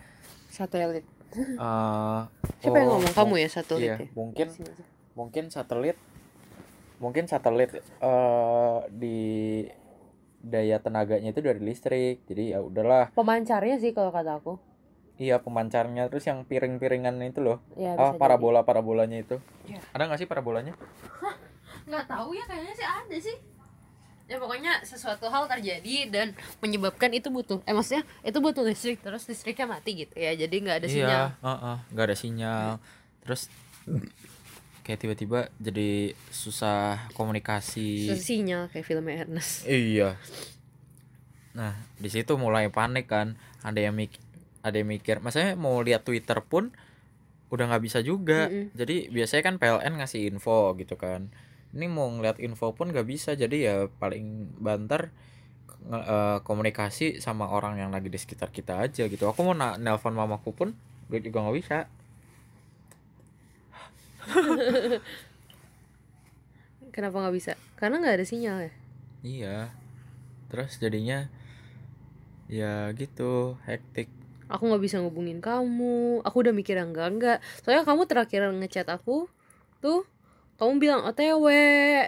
Satelit. 0.53 1.05
Eh 1.35 2.21
Siapa 2.63 2.77
yang 2.79 2.89
oh, 2.89 2.93
ngomong? 2.99 3.13
Kamu 3.15 3.35
ya 3.37 3.49
satelit 3.51 3.83
Iya, 3.83 3.97
ya? 3.99 4.07
mungkin 4.17 4.49
mungkin 5.17 5.45
satelit 5.51 5.99
mungkin 6.97 7.25
satelit 7.29 7.71
eh 7.81 8.79
di 8.89 9.19
daya 10.41 10.79
tenaganya 10.79 11.35
itu 11.35 11.43
dari 11.43 11.59
listrik. 11.59 12.23
Jadi 12.31 12.55
ya 12.55 12.63
udahlah. 12.63 13.11
Pemancarnya 13.13 13.77
sih 13.83 13.91
kalau 13.91 14.15
kata 14.15 14.39
aku. 14.39 14.57
Iya, 15.17 15.41
pemancarnya 15.41 16.13
terus 16.13 16.29
yang 16.29 16.45
piring-piringan 16.45 17.17
itu 17.25 17.41
loh. 17.41 17.65
Ya, 17.73 17.97
Ah, 17.97 18.13
parabola 18.15 18.69
parabolanya 18.69 19.17
itu. 19.25 19.41
Iya. 19.65 19.81
Ada 19.97 20.03
nggak 20.13 20.21
sih 20.21 20.29
parabolanya? 20.29 20.77
jadi. 20.77 21.35
Nggak 21.89 22.05
tahu 22.05 22.37
ya 22.37 22.45
kayaknya 22.45 22.75
sih 22.77 22.87
ada 22.87 23.17
sih. 23.17 23.37
Ya 24.27 24.43
pokoknya 24.43 24.83
sesuatu 24.83 25.31
hal 25.31 25.47
terjadi 25.47 26.11
dan 26.11 26.35
menyebabkan 26.59 27.15
itu 27.15 27.31
butuh 27.31 27.63
eh 27.63 27.71
maksudnya 27.71 28.03
itu 28.27 28.39
butuh 28.43 28.67
listrik 28.67 28.99
terus 28.99 29.23
listriknya 29.31 29.71
mati 29.71 30.03
gitu 30.03 30.19
ya 30.19 30.35
jadi 30.35 30.51
nggak 30.67 30.77
ada 30.83 30.89
sinyal 30.91 31.27
Iya, 31.31 31.47
heeh, 31.47 31.77
nggak 31.95 32.07
ada 32.11 32.17
sinyal. 32.19 32.69
Terus 33.23 33.43
kayak 34.83 34.99
tiba-tiba 34.99 35.41
jadi 35.63 36.15
susah 36.35 37.07
komunikasi. 37.15 38.11
Susah 38.11 38.19
sinyal 38.19 38.63
kayak 38.71 38.87
filmnya 38.87 39.23
Ernest 39.27 39.63
Iya. 39.63 40.19
Nah, 41.55 41.73
di 41.97 42.09
situ 42.11 42.35
mulai 42.37 42.69
panik 42.69 43.07
kan. 43.09 43.39
Ada 43.63 43.91
yang 43.91 43.95
mik 43.95 44.13
ada 44.67 44.75
yang 44.83 44.91
mikir, 44.91 45.23
maksudnya 45.23 45.55
mau 45.55 45.79
lihat 45.79 46.03
Twitter 46.03 46.43
pun 46.43 46.75
udah 47.55 47.71
nggak 47.71 47.83
bisa 47.87 48.03
juga. 48.03 48.51
Mm-mm. 48.51 48.75
Jadi 48.75 49.07
biasanya 49.15 49.43
kan 49.47 49.55
PLN 49.63 50.03
ngasih 50.03 50.27
info 50.27 50.75
gitu 50.75 50.99
kan. 50.99 51.31
Ini 51.75 51.87
mau 51.91 52.09
ngeliat 52.11 52.39
info 52.43 52.73
pun 52.77 52.91
nggak 52.93 53.07
bisa. 53.09 53.35
Jadi 53.35 53.67
ya 53.67 53.89
paling 54.03 54.55
banter 54.61 55.11
eh, 55.87 56.39
komunikasi 56.43 57.19
sama 57.23 57.47
orang 57.51 57.79
yang 57.83 57.91
lagi 57.95 58.09
di 58.11 58.19
sekitar 58.19 58.51
kita 58.51 58.83
aja 58.85 59.07
gitu. 59.07 59.25
Aku 59.31 59.41
mau 59.47 59.55
na- 59.57 59.79
nelpon 59.79 60.15
mamaku 60.15 60.51
pun 60.55 60.69
gue 61.11 61.21
juga 61.23 61.43
nggak 61.45 61.57
bisa. 61.59 61.79
kenapa 66.95 67.17
nggak 67.23 67.37
bisa 67.37 67.53
karena 67.77 68.01
nggak 68.01 68.17
ada 68.21 68.27
sinyal 68.27 68.59
ya 68.69 68.73
Iya. 69.27 69.59
Terus 70.47 70.79
jadinya 70.79 71.27
ya 72.47 72.95
gitu, 72.95 73.59
hektik. 73.67 74.07
aku 74.47 74.63
nggak 74.71 74.85
bisa 74.87 75.03
ngubungin 75.03 75.43
kamu 75.43 76.23
aku 76.23 76.37
udah 76.47 76.55
mikir 76.55 76.79
enggak 76.79 77.11
enggak 77.11 77.39
soalnya 77.59 77.83
kamu 77.83 78.07
terakhir 78.07 78.47
ngechat 78.55 78.87
aku 78.87 79.27
tuh 79.83 80.07
kamu 80.57 80.73
bilang 80.81 81.01
OTW 81.05 81.47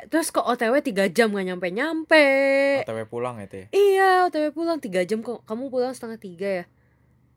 terus 0.09 0.33
kok 0.33 0.45
OTW 0.45 0.81
tiga 0.81 1.05
jam 1.13 1.29
gak 1.37 1.45
nyampe 1.45 1.69
nyampe 1.69 2.25
OTW 2.85 3.05
pulang 3.05 3.37
itu 3.45 3.65
ya. 3.65 3.67
iya 3.77 4.11
OTW 4.29 4.57
pulang 4.57 4.81
tiga 4.81 5.05
jam 5.05 5.21
kok. 5.21 5.45
Kamu 5.45 5.69
pulang 5.69 5.93
setengah 5.93 6.17
tiga 6.17 6.49
ya? 6.49 6.65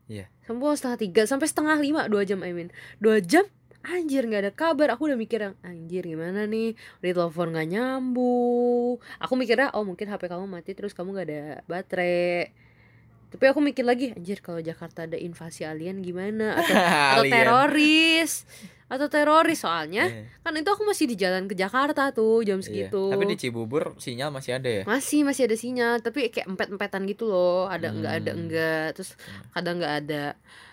Iya. 0.08 0.26
kamu 0.48 0.58
pulang 0.60 0.76
setengah 0.76 0.98
tiga 0.98 1.22
sampai 1.28 1.46
setengah 1.48 1.76
lima 1.80 2.08
dua 2.08 2.24
jam 2.24 2.40
I 2.40 2.52
mean. 2.56 2.72
Dua 2.96 3.20
jam 3.20 3.44
anjir 3.84 4.24
nggak 4.24 4.42
ada 4.48 4.52
kabar. 4.54 4.88
Aku 4.96 5.10
udah 5.10 5.18
mikir 5.18 5.42
yang 5.42 5.56
anjir 5.60 6.06
gimana 6.06 6.48
nih? 6.48 6.78
Di 7.04 7.10
telepon 7.12 7.52
nggak 7.52 7.68
nyambung. 7.68 8.96
Aku 9.20 9.32
mikirnya 9.36 9.74
oh 9.76 9.84
mungkin 9.84 10.08
HP 10.08 10.32
kamu 10.32 10.48
mati 10.48 10.72
terus 10.72 10.96
kamu 10.96 11.12
nggak 11.12 11.28
ada 11.28 11.42
baterai 11.68 12.54
tapi 13.32 13.44
aku 13.48 13.58
mikir 13.58 13.82
lagi 13.82 14.12
anjir 14.12 14.38
kalau 14.38 14.60
Jakarta 14.60 15.04
ada 15.04 15.16
invasi 15.16 15.64
alien 15.64 15.98
gimana? 15.98 16.52
Atau, 16.60 16.76
atau 17.18 17.24
teroris. 17.26 18.44
Atau 18.86 19.08
teroris 19.08 19.56
soalnya 19.58 20.04
Iya. 20.04 20.28
kan 20.38 20.52
itu 20.52 20.68
aku 20.68 20.84
masih 20.84 21.08
di 21.08 21.16
jalan 21.16 21.48
ke 21.48 21.56
Jakarta 21.56 22.12
tuh 22.12 22.44
jam 22.44 22.60
Iya. 22.60 22.66
segitu. 22.92 23.08
Tapi 23.08 23.24
di 23.24 23.36
Cibubur 23.36 23.96
sinyal 23.96 24.28
masih 24.28 24.60
ada 24.60 24.68
ya? 24.68 24.82
masih 24.84 25.24
masih 25.24 25.48
ada 25.48 25.56
sinyal. 25.56 25.94
Tapi 25.98 26.28
kayak 26.28 26.44
empet 26.46 26.68
empetan 26.68 27.08
gitu 27.08 27.24
loh. 27.24 27.66
Ada 27.66 27.88
enggak 27.88 28.12
ada 28.20 28.30
Hmm. 28.30 28.40
enggak 28.44 28.86
terus 28.92 29.16
kadang 29.50 29.80
nggak 29.80 29.94
ada. 30.04 30.24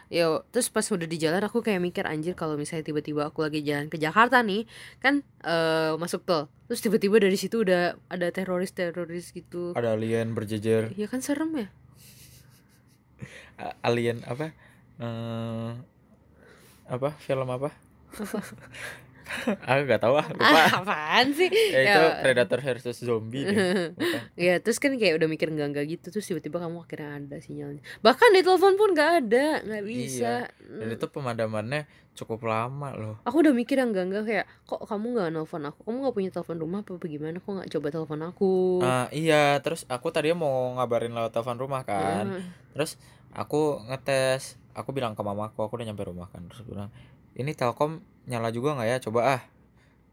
Yo, 0.10 0.42
terus 0.50 0.68
pas 0.68 0.84
udah 0.84 1.06
di 1.06 1.16
jalan 1.16 1.38
aku 1.40 1.62
kayak 1.62 1.80
mikir 1.80 2.02
anjir 2.04 2.34
kalau 2.34 2.58
misalnya 2.58 2.82
tiba-tiba 2.84 3.30
aku 3.30 3.46
lagi 3.46 3.62
jalan 3.62 3.88
ke 3.88 3.96
Jakarta 3.96 4.42
nih 4.42 4.66
kan 5.00 5.22
eh 5.40 5.94
masuk 5.96 6.26
tol. 6.26 6.52
Terus 6.68 6.82
tiba-tiba 6.82 7.22
dari 7.22 7.38
situ 7.38 7.64
udah 7.64 7.96
ada 8.10 8.28
teroris 8.30 8.74
teroris 8.74 9.32
gitu. 9.32 9.72
Ada 9.74 9.96
alien 9.96 10.34
berjejer. 10.34 10.92
ya 10.94 11.08
kan 11.08 11.22
serem 11.22 11.56
ya 11.56 11.70
Alien 13.82 14.24
apa? 14.24 14.52
Eh 14.98 15.72
apa? 16.88 17.10
Film 17.18 17.48
apa? 17.48 17.70
Aku 19.62 19.86
gak 19.86 20.02
tahu 20.02 20.18
ah, 20.18 20.26
lupa. 20.26 20.42
ah 20.50 20.82
apaan 20.82 21.30
sih 21.32 21.46
Ya, 21.70 21.80
itu 21.86 22.02
Ya. 22.02 22.18
Predator 22.20 22.58
versus 22.60 22.98
zombie 22.98 23.46
deh. 23.46 23.94
Ya 24.42 24.58
terus 24.58 24.82
kan 24.82 24.98
kayak 24.98 25.22
udah 25.22 25.30
mikir 25.30 25.54
enggak 25.54 25.70
enggak 25.70 25.86
gitu 25.88 26.10
terus 26.10 26.26
tiba-tiba 26.26 26.58
kamu 26.58 26.82
akhirnya 26.82 27.22
ada 27.22 27.38
sinyalnya 27.38 27.86
bahkan 28.00 28.34
di 28.34 28.42
telepon 28.42 28.74
pun 28.74 28.90
nggak 28.90 29.12
ada 29.22 29.62
nggak 29.62 29.84
bisa 29.86 30.50
Dan 30.58 30.90
itu 30.90 31.06
pemadamannya 31.06 31.86
cukup 32.16 32.42
lama 32.44 32.90
loh. 32.92 33.16
aku 33.22 33.38
udah 33.40 33.54
mikir 33.54 33.78
enggak 33.78 34.10
enggak 34.10 34.24
kayak 34.26 34.46
kok 34.66 34.82
kamu 34.82 35.06
nggak 35.14 35.30
nelfon 35.30 35.64
aku 35.64 35.80
kamu 35.84 35.98
nggak 36.02 36.16
punya 36.18 36.30
telepon 36.34 36.58
rumah 36.58 36.80
apa 36.82 36.92
bagaimana 36.98 37.38
kok 37.38 37.52
nggak 37.54 37.70
coba 37.70 37.88
telepon 37.92 38.22
aku 38.26 38.52
Ah, 38.82 39.08
iya, 39.14 39.44
terus 39.60 39.86
aku 39.86 40.10
tadi 40.10 40.34
mau 40.34 40.50
ngabarin 40.74 41.14
lewat 41.14 41.30
telepon 41.30 41.60
rumah 41.60 41.84
kan. 41.84 42.26
Ah, 42.34 42.42
Terus 42.74 42.98
aku 43.34 43.84
ngetes, 43.90 44.58
aku 44.74 44.94
bilang 44.96 45.14
ke 45.18 45.22
mamaku, 45.22 45.66
aku 45.66 45.80
udah 45.80 45.88
nyampe 45.90 46.04
rumah 46.06 46.30
kan. 46.30 46.46
Terus 46.50 46.66
bilang, 46.66 46.90
"Ini 47.38 47.52
Telkom 47.54 48.02
nyala 48.30 48.50
juga 48.54 48.78
nggak 48.78 48.90
ya? 48.90 48.98
Coba 49.02 49.22
ah." 49.40 49.44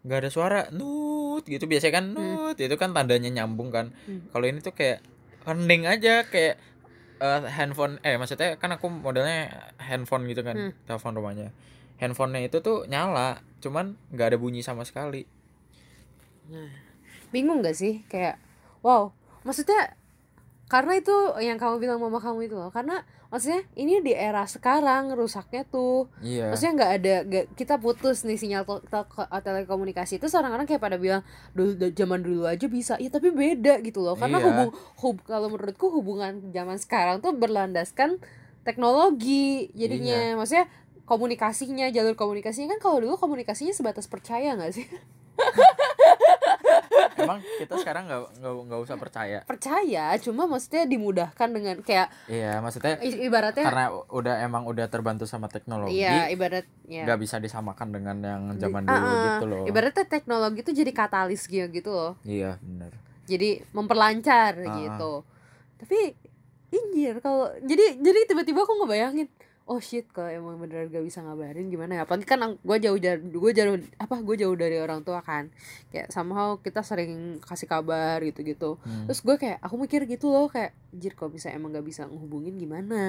nggak 0.06 0.22
ada 0.22 0.30
suara, 0.30 0.60
nut 0.70 1.42
gitu 1.50 1.66
biasanya 1.66 1.98
kan 1.98 2.04
nut, 2.14 2.54
itu 2.54 2.76
kan 2.78 2.94
tandanya 2.94 3.26
nyambung 3.26 3.74
kan. 3.74 3.90
Hmm. 4.06 4.30
Kalau 4.30 4.46
ini 4.46 4.62
tuh 4.62 4.70
kayak 4.70 5.02
hening 5.42 5.82
aja 5.82 6.22
kayak 6.30 6.62
eh, 7.18 7.40
handphone 7.50 7.98
eh 8.06 8.14
maksudnya 8.14 8.54
kan 8.54 8.70
aku 8.70 8.86
modelnya 8.86 9.50
handphone 9.82 10.30
gitu 10.30 10.46
kan, 10.46 10.70
Hmm. 10.70 10.72
telepon 10.86 11.18
rumahnya. 11.18 11.50
Handphonenya 11.98 12.46
itu 12.46 12.62
tuh 12.62 12.86
nyala, 12.86 13.42
cuman 13.58 13.98
nggak 14.14 14.30
ada 14.30 14.38
bunyi 14.38 14.62
sama 14.62 14.86
sekali. 14.86 15.26
bingung 17.34 17.58
gak 17.58 17.74
sih 17.74 18.06
kayak 18.06 18.38
wow 18.86 19.10
maksudnya 19.42 19.98
karena 20.66 20.98
itu 20.98 21.14
yang 21.38 21.56
kamu 21.56 21.78
bilang 21.78 21.98
mama 21.98 22.18
kamu 22.18 22.46
itu 22.46 22.58
loh 22.58 22.68
karena 22.68 23.00
maksudnya 23.26 23.62
ini 23.74 24.02
di 24.02 24.10
era 24.10 24.42
sekarang 24.44 25.14
rusaknya 25.14 25.62
tuh 25.64 26.10
Iya. 26.18 26.50
maksudnya 26.50 26.72
nggak 26.74 26.92
ada 26.92 27.14
nggak- 27.22 27.48
kita 27.54 27.74
putus 27.76 28.22
nih 28.22 28.34
sinyal 28.34 28.62
tel- 28.62 28.82
tel- 28.82 29.06
telekomunikasi 29.36 30.18
itu 30.18 30.26
orang-orang 30.28 30.66
kayak 30.66 30.82
pada 30.82 30.96
bilang 30.96 31.22
dulu 31.52 31.70
zaman 31.88 32.18
dulu 32.20 32.42
aja 32.44 32.66
bisa 32.66 32.94
ya 32.96 33.06
tapi 33.08 33.30
beda 33.30 33.78
gitu 33.80 34.02
loh 34.02 34.14
karena 34.14 34.38
Iya. 34.38 34.46
hubung 34.46 34.70
hub 34.96 35.16
kalau 35.22 35.46
menurutku 35.48 35.86
hubungan 35.88 36.50
zaman 36.50 36.76
sekarang 36.76 37.22
tuh 37.22 37.30
berlandaskan 37.30 38.18
teknologi 38.66 39.70
jadinya 39.72 40.18
Iya. 40.24 40.34
maksudnya 40.34 40.66
komunikasinya 41.06 41.86
jalur 41.88 42.12
komunikasinya 42.12 42.74
kan 42.74 42.80
kalau 42.82 42.98
dulu 42.98 43.14
komunikasinya 43.14 43.70
sebatas 43.70 44.10
percaya 44.10 44.52
nggak 44.52 44.74
sih 44.74 44.86
Emang 47.26 47.38
kita 47.58 47.74
sekarang 47.76 48.06
nggak 48.06 48.20
nggak 48.38 48.52
nggak 48.70 48.80
usah 48.80 48.96
percaya. 48.96 49.38
percaya 49.42 50.14
cuma 50.16 50.46
maksudnya 50.46 50.86
dimudahkan 50.86 51.48
dengan 51.50 51.76
kayak 51.82 52.08
Iya, 52.26 52.62
maksudnya 52.62 53.02
ibaratnya 53.02 53.64
karena 53.66 53.86
udah 54.08 54.34
emang 54.40 54.62
udah 54.64 54.86
terbantu 54.86 55.26
sama 55.26 55.50
teknologi 55.50 55.98
iya 55.98 56.30
ibaratnya 56.30 57.02
nggak 57.04 57.18
bisa 57.18 57.36
disamakan 57.36 57.90
dengan 57.90 58.16
yang 58.22 58.42
zaman 58.56 58.86
Ah, 58.86 58.90
dulu 58.94 59.06
ah. 59.06 59.22
gitu 59.26 59.44
loh 59.44 59.64
ibaratnya 59.66 60.06
teknologi 60.06 60.62
itu 60.62 60.72
jadi 60.72 60.92
katalis 60.94 61.42
gitu 61.44 61.66
gitu 61.68 61.90
loh 61.90 62.12
iya 62.22 62.56
benar 62.62 62.94
jadi 63.26 63.66
memperlancar 63.74 64.54
ah. 64.62 64.74
gitu 64.78 65.12
tapi 65.76 66.14
injir 66.68 67.18
kalau 67.20 67.50
jadi 67.62 67.98
jadi 67.98 68.20
tiba-tiba 68.26 68.62
aku 68.62 68.74
ngebayangin 68.82 69.28
oh 69.66 69.82
shit 69.82 70.06
kalau 70.14 70.30
emang 70.30 70.62
beneran 70.62 70.86
gak 70.86 71.02
bisa 71.02 71.26
ngabarin 71.26 71.66
gimana 71.66 71.98
ya? 71.98 72.02
Apalagi 72.06 72.22
kan 72.22 72.38
gue 72.54 72.76
jauh 72.78 72.98
dari 73.02 73.18
gue 73.18 73.50
jauh 73.50 73.74
apa 73.98 74.14
gue 74.22 74.36
jauh 74.38 74.54
dari 74.54 74.78
orang 74.78 75.02
tua 75.02 75.18
kan. 75.26 75.50
Kayak 75.90 76.14
somehow 76.14 76.62
kita 76.62 76.86
sering 76.86 77.42
kasih 77.42 77.66
kabar 77.66 78.22
gitu 78.22 78.46
gitu 78.46 78.70
Hmm. 78.86 79.10
terus 79.10 79.26
gue 79.26 79.34
kayak 79.34 79.58
aku 79.58 79.74
mikir 79.76 80.06
gitu 80.06 80.30
loh 80.30 80.46
kayak 80.46 80.70
anjir 80.94 81.18
kalau 81.18 81.34
bisa 81.34 81.50
emang 81.50 81.74
gak 81.74 81.82
bisa 81.82 82.06
ngehubungin 82.06 82.54
gimana? 82.54 83.02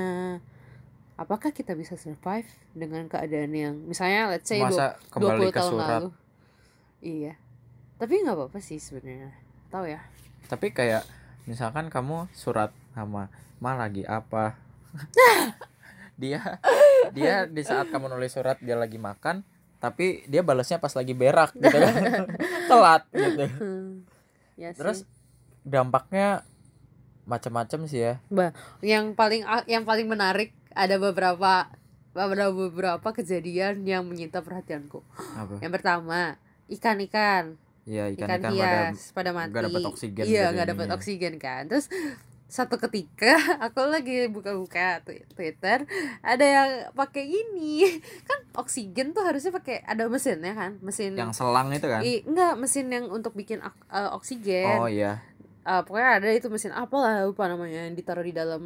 Apakah 1.17 1.49
kita 1.49 1.73
bisa 1.73 1.97
survive 1.97 2.45
dengan 2.73 3.05
keadaan 3.05 3.53
yang 3.53 3.73
misalnya 3.85 4.33
let's 4.33 4.49
say 4.49 4.61
masa 4.61 4.97
20 5.13 5.13
kembali 5.13 5.45
ke 5.49 5.57
tahun 5.57 5.71
surat? 5.73 5.89
lalu? 6.01 6.09
Iya. 7.01 7.33
Tapi 7.97 8.13
nggak 8.21 8.37
apa-apa 8.37 8.59
sih 8.61 8.77
sebenarnya. 8.77 9.33
Tahu 9.73 9.85
ya? 9.89 10.01
Tapi 10.45 10.69
kayak 10.69 11.05
misalkan 11.45 11.89
kamu 11.89 12.29
surat 12.33 12.69
sama 12.93 13.29
ma 13.57 13.73
lagi 13.73 14.05
apa 14.05 14.53
dia 16.17 16.59
dia 17.17 17.45
di 17.45 17.61
saat 17.61 17.87
kamu 17.93 18.09
nulis 18.09 18.33
surat 18.33 18.57
dia 18.59 18.75
lagi 18.75 18.97
makan 18.97 19.45
tapi 19.77 20.25
dia 20.25 20.41
balasnya 20.41 20.81
pas 20.81 20.91
lagi 20.97 21.13
berak 21.13 21.53
gitu 21.53 21.77
kan. 21.77 22.25
Telat 22.69 23.03
gitu. 23.13 23.45
Ya 24.57 24.73
sih. 24.73 24.81
terus 24.81 25.05
dampaknya 25.61 26.41
macam-macam 27.29 27.85
sih 27.85 28.01
ya. 28.01 28.13
Yang 28.81 29.13
paling 29.13 29.45
yang 29.69 29.85
paling 29.85 30.09
menarik 30.09 30.57
ada 30.73 30.97
beberapa 30.97 31.69
ada 32.17 32.49
beberapa 32.49 33.09
kejadian 33.13 33.85
yang 33.85 34.01
menyita 34.09 34.41
perhatianku. 34.41 35.05
Apa? 35.37 35.61
Yang 35.61 35.71
pertama 35.77 36.41
ikan-ikan 36.67 37.55
ya 37.87 38.11
ikan, 38.11 38.27
ikan 38.27 38.27
ikan 38.27 38.41
pada 38.43 38.49
hias 38.51 38.99
pada 39.15 39.31
mati 39.31 39.55
nggak 39.55 39.65
dapat 39.71 39.87
oksigen 39.87 40.23
iya 40.27 40.51
dari 40.51 40.53
nggak 40.59 40.67
dapat 40.73 40.87
oksigen 40.97 41.33
kan. 41.37 41.69
Terus 41.69 41.87
satu 42.47 42.79
ketika 42.79 43.35
aku 43.67 43.83
lagi 43.91 44.31
buka-buka 44.31 45.03
twi- 45.03 45.27
Twitter 45.35 45.83
ada 46.23 46.45
yang 46.45 46.69
pakai 46.95 47.27
ini. 47.27 47.83
Kan 48.27 48.39
oksigen 48.55 49.11
tuh 49.11 49.27
harusnya 49.27 49.51
pakai 49.51 49.83
ada 49.83 50.07
mesinnya 50.07 50.55
kan? 50.55 50.79
Mesin 50.79 51.13
yang 51.13 51.35
selang 51.35 51.69
itu 51.75 51.85
kan? 51.85 52.01
I, 52.01 52.23
enggak 52.23 52.55
mesin 52.55 52.87
yang 52.87 53.11
untuk 53.11 53.35
bikin 53.35 53.59
eh, 53.61 54.09
oksigen. 54.15 54.79
Oh 54.79 54.87
iya. 54.87 55.21
Eh, 55.67 55.81
pokoknya 55.83 56.23
ada 56.23 56.27
itu 56.31 56.47
mesin 56.47 56.71
apa 56.71 56.95
lah 56.95 57.13
lupa 57.27 57.51
namanya 57.51 57.85
yang 57.85 57.93
ditaruh 57.93 58.23
di 58.23 58.31
dalam 58.31 58.63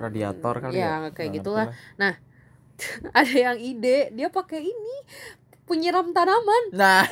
radiator 0.00 0.58
kali 0.58 0.80
ya, 0.80 1.06
ya? 1.06 1.10
kayak 1.12 1.30
gitulah. 1.38 1.68
lah. 2.00 2.16
ada 3.18 3.34
yang 3.36 3.56
ide 3.60 4.10
dia 4.16 4.32
pakai 4.32 4.64
ini 4.64 4.96
penyiram 5.72 6.12
tanaman. 6.12 6.62
Nah. 6.70 7.08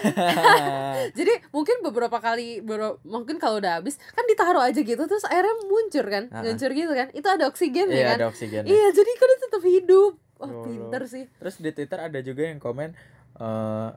Jadi 1.19 1.33
mungkin 1.49 1.81
beberapa 1.81 2.19
kali 2.19 2.61
bero- 2.61 3.01
mungkin 3.03 3.37
kalau 3.37 3.57
udah 3.57 3.81
habis 3.81 3.97
kan 4.11 4.25
ditaruh 4.25 4.61
aja 4.61 4.77
gitu 4.79 5.01
terus 5.01 5.25
airnya 5.25 5.57
muncur 5.65 6.05
kan 6.05 6.29
Ah. 6.29 6.43
muncur 6.43 6.69
gitu 6.71 6.93
kan. 6.93 7.09
Itu 7.11 7.27
ada 7.27 7.49
oksigen 7.49 7.89
iya 7.89 7.97
ya 7.97 8.05
kan. 8.07 8.17
ada 8.19 8.27
oksigen 8.29 8.63
iya 8.65 8.87
jadi 8.91 9.11
kan 9.15 9.29
tetap 9.41 9.63
hidup. 9.63 10.13
Wah 10.37 10.47
Loh, 10.47 10.63
pinter 10.63 11.03
sih. 11.05 11.25
Terus 11.33 11.57
di 11.57 11.71
twitter 11.71 11.99
ada 11.99 12.21
juga 12.21 12.45
yang 12.45 12.57
komen 12.59 12.93
eh 13.35 13.89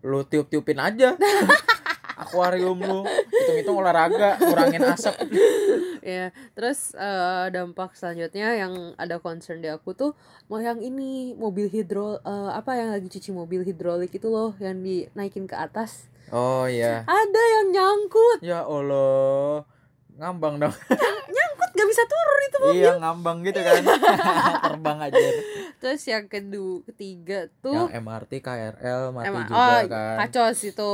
lu 0.00 0.24
tiup 0.24 0.48
tiupin 0.48 0.80
aja 0.80 1.12
akuarium 2.20 2.76
lu 2.76 3.00
hitung 3.32 3.56
hitung 3.56 3.76
olahraga 3.80 4.36
kurangin 4.36 4.84
asap. 4.84 5.16
Ya 6.00 6.32
terus 6.56 6.92
eh, 6.96 7.46
dampak 7.52 7.96
selanjutnya 7.96 8.56
yang 8.56 8.96
ada 8.96 9.20
concern 9.20 9.60
di 9.60 9.68
aku 9.68 9.92
tuh 9.92 10.12
mau 10.48 10.60
yang 10.60 10.80
ini 10.80 11.32
mobil 11.36 11.68
hidro 11.68 12.20
eh, 12.20 12.50
apa 12.52 12.76
yang 12.76 12.92
lagi 12.92 13.08
cuci 13.08 13.32
mobil 13.32 13.64
hidrolik 13.64 14.12
itu 14.12 14.28
loh 14.28 14.52
yang 14.60 14.80
dinaikin 14.80 15.48
ke 15.48 15.56
atas. 15.56 16.08
Oh 16.30 16.68
iya. 16.68 17.02
Ada 17.08 17.42
yang 17.58 17.66
nyangkut. 17.74 18.38
Ya 18.44 18.62
allah. 18.62 19.66
Ngambang 20.20 20.60
dong 20.60 20.76
bisa 21.90 22.02
turun 22.04 22.40
itu 22.40 22.58
mobil. 22.58 22.74
Iya 22.78 22.92
ngambang 22.96 23.38
gitu 23.42 23.58
kan. 23.58 23.82
Terbang 24.64 24.98
aja. 25.02 25.18
Terus 25.76 26.02
yang 26.04 26.24
kedua 26.26 26.86
ketiga 26.86 27.50
tuh 27.58 27.74
yang 27.74 28.00
MRT 28.00 28.32
KRL 28.38 29.02
mati 29.10 29.26
Emang- 29.26 29.44
juga 29.44 29.58
oh 29.58 29.80
kan. 29.84 30.16
kacos 30.20 30.58
itu 30.62 30.92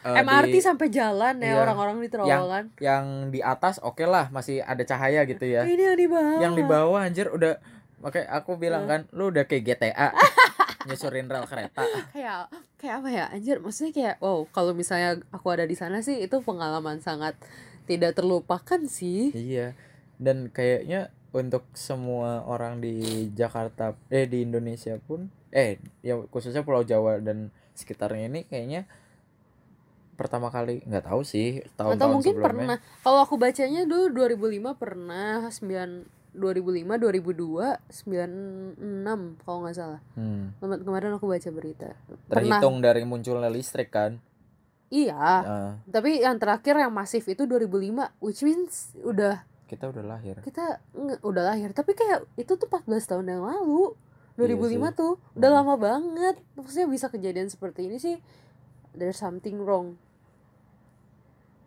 Eh, 0.00 0.14
MRT 0.16 0.54
di- 0.54 0.62
sampai 0.62 0.86
jalan 0.88 1.34
ya 1.36 1.46
iya. 1.48 1.58
orang-orang 1.58 1.98
di 1.98 2.08
terowongan. 2.08 2.64
yang 2.78 3.04
di 3.28 3.40
atas 3.40 3.76
oke 3.78 4.00
lah 4.02 4.30
masih 4.30 4.60
ada 4.60 4.80
cahaya 4.80 5.24
gitu 5.24 5.42
ya. 5.42 5.62
Ini 5.62 5.82
yang 5.84 5.98
di 5.98 6.06
bawah. 6.06 6.38
Yang 6.38 6.54
di 6.54 6.64
bawah 6.64 7.00
anjir 7.02 7.28
udah 7.28 7.58
Oke, 7.98 8.22
aku 8.22 8.54
bilang 8.54 8.86
kan, 8.86 9.10
lu 9.10 9.26
udah 9.26 9.42
kayak 9.42 9.74
GTA 9.74 10.14
nyusurin 10.86 11.26
rel 11.26 11.42
kereta. 11.44 11.82
kayak 12.08 12.46
kayak 12.76 12.94
apa 12.96 13.08
ya 13.10 13.24
anjir 13.28 13.58
maksudnya 13.58 13.90
kayak 13.90 14.16
wow 14.18 14.46
kalau 14.48 14.70
misalnya 14.70 15.18
aku 15.28 15.50
ada 15.50 15.66
di 15.66 15.74
sana 15.74 15.98
sih 15.98 16.14
itu 16.16 16.38
pengalaman 16.38 16.98
sangat 16.98 17.34
tidak 17.84 18.14
terlupakan 18.14 18.78
sih. 18.86 19.34
Iya. 19.34 19.74
Dan 20.18 20.50
kayaknya 20.50 21.14
untuk 21.30 21.64
semua 21.72 22.42
orang 22.44 22.82
di 22.82 23.28
Jakarta, 23.32 23.94
eh 24.10 24.26
di 24.26 24.42
Indonesia 24.42 24.98
pun 24.98 25.30
eh 25.48 25.80
ya 26.04 26.20
khususnya 26.28 26.60
Pulau 26.60 26.84
Jawa 26.84 27.24
dan 27.24 27.48
sekitarnya 27.72 28.28
ini 28.28 28.40
kayaknya 28.44 28.84
pertama 30.18 30.50
kali 30.50 30.82
nggak 30.82 31.08
tahu 31.08 31.22
sih 31.22 31.62
atau 31.78 31.94
tahun-tahun 31.94 32.10
mungkin 32.18 32.34
sebelumnya. 32.34 32.48
pernah 32.50 32.76
kalau 33.06 33.20
aku 33.22 33.38
bacanya 33.38 33.86
dulu 33.86 34.10
2005 34.12 34.74
pernah 34.74 35.46
9 35.46 36.18
2005 36.36 36.84
2002 36.84 37.80
96 38.76 39.42
kalau 39.46 39.58
nggak 39.64 39.76
salah. 39.78 40.00
Hmm. 40.18 40.52
Kemarin- 40.60 41.14
aku 41.16 41.26
baca 41.26 41.48
berita. 41.54 41.88
Pernah. 42.28 42.58
Terhitung 42.60 42.76
dari 42.82 43.02
munculnya 43.06 43.48
listrik 43.48 43.88
kan? 43.94 44.20
Iya. 44.88 45.16
Ah, 45.16 45.72
tapi 45.88 46.20
yang 46.20 46.40
terakhir 46.40 46.76
yang 46.76 46.92
masif 46.92 47.24
itu 47.28 47.44
2005 47.44 48.10
which 48.20 48.42
means 48.44 48.92
udah 49.04 49.44
kita 49.68 49.84
udah 49.86 50.04
lahir 50.08 50.40
kita 50.40 50.80
udah 51.20 51.44
lahir 51.46 51.70
tapi 51.70 51.92
kayak 51.92 52.24
itu 52.34 52.48
tuh 52.50 52.64
14 52.64 52.88
tahun 53.06 53.26
yang 53.28 53.42
lalu 53.42 53.92
2005 54.34 54.48
Iya 54.48 54.88
sih. 54.88 54.90
tuh 54.94 55.12
udah 55.34 55.48
Hmm. 55.48 55.58
lama 55.58 55.74
banget 55.76 56.36
maksudnya 56.54 56.86
bisa 56.86 57.06
kejadian 57.06 57.46
seperti 57.46 57.84
ini 57.84 57.96
sih 57.96 58.16
there's 58.92 59.16
something 59.16 59.60
wrong 59.60 60.00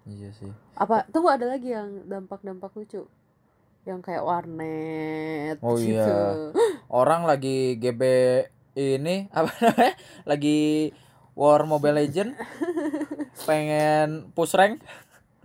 iya 0.04 0.34
sih 0.34 0.50
apa 0.74 1.06
tunggu 1.08 1.30
ada 1.30 1.46
lagi 1.46 1.70
yang 1.70 2.04
dampak-dampak 2.06 2.74
lucu 2.74 3.06
yang 3.82 4.00
kayak 4.00 4.22
warnet 4.22 5.58
Oh 5.60 5.74
gitu. 5.76 5.94
iya. 5.94 6.54
orang 6.90 7.26
lagi 7.26 7.78
GB 7.78 8.02
ini 8.74 9.30
apa 9.30 9.52
namanya 9.60 9.94
lagi 10.26 10.60
War 11.34 11.64
Mobile 11.64 11.98
Legend 11.98 12.34
pengen 13.48 14.30
push 14.32 14.54
rank 14.54 14.82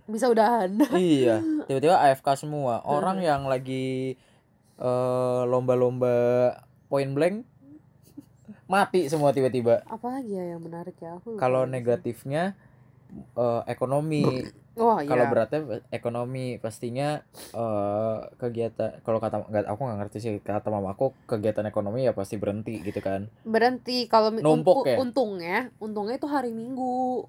bisa 0.07 0.31
udahan. 0.31 0.79
Iya 0.95 1.43
tiba-tiba 1.67 1.99
AFK 1.99 2.27
semua. 2.39 2.79
Orang 2.81 3.19
yang 3.19 3.45
lagi 3.45 4.15
eh, 4.79 5.41
lomba-lomba 5.45 6.15
point 6.87 7.11
blank 7.11 7.43
mati 8.67 9.07
semua 9.07 9.31
tiba-tiba. 9.31 9.83
Apalagi 9.85 10.31
ya 10.31 10.55
yang 10.55 10.63
menarik 10.63 10.95
ya? 10.97 11.19
Aku 11.19 11.35
kalau 11.35 11.67
negatifnya 11.67 12.55
eh, 13.35 13.61
ekonomi. 13.67 14.23
Oh 14.77 15.01
iya. 15.01 15.09
Kalau 15.09 15.25
beratnya 15.25 15.59
ekonomi 15.89 16.61
pastinya 16.61 17.25
eh 17.33 18.17
kegiatan 18.37 19.01
kalau 19.01 19.17
kata 19.17 19.49
nggak 19.49 19.65
aku 19.65 19.81
nggak 19.81 19.99
ngerti 20.05 20.17
sih 20.21 20.31
kata 20.37 20.69
mama 20.69 20.93
aku 20.93 21.17
kegiatan 21.25 21.65
ekonomi 21.65 22.05
ya 22.05 22.13
pasti 22.13 22.37
berhenti 22.37 22.85
gitu 22.85 23.01
kan. 23.01 23.25
Berhenti 23.41 24.05
kalau 24.05 24.29
Numpuk 24.37 24.85
untu- 24.85 24.85
ya? 24.85 24.95
untungnya 25.01 25.57
untungnya 25.81 26.21
itu 26.21 26.29
hari 26.29 26.53
minggu 26.53 27.25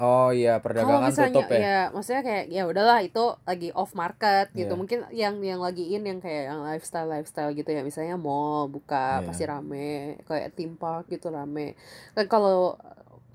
oh 0.00 0.32
iya 0.32 0.64
perdagangan 0.64 1.12
misalnya 1.12 1.36
tutup 1.36 1.52
ya, 1.52 1.60
ya 1.60 1.80
maksudnya 1.92 2.22
kayak 2.24 2.44
ya 2.48 2.62
udahlah 2.64 2.98
itu 3.04 3.24
lagi 3.44 3.68
off 3.76 3.92
market 3.92 4.48
gitu. 4.56 4.72
Iya. 4.72 4.78
mungkin 4.80 4.98
yang 5.12 5.36
yang 5.44 5.60
lagi 5.60 5.92
in 5.92 6.08
yang 6.08 6.18
kayak 6.24 6.48
yang 6.48 6.64
lifestyle 6.64 7.06
lifestyle 7.06 7.52
gitu 7.52 7.68
ya. 7.68 7.84
Misalnya 7.84 8.16
mall 8.16 8.72
buka 8.72 9.20
Iya. 9.20 9.26
pasti 9.28 9.44
rame. 9.44 10.16
Kayak 10.24 10.56
theme 10.56 10.80
park 10.80 11.12
gitu 11.12 11.28
rame. 11.28 11.76
Kan 12.16 12.26
kalau 12.32 12.80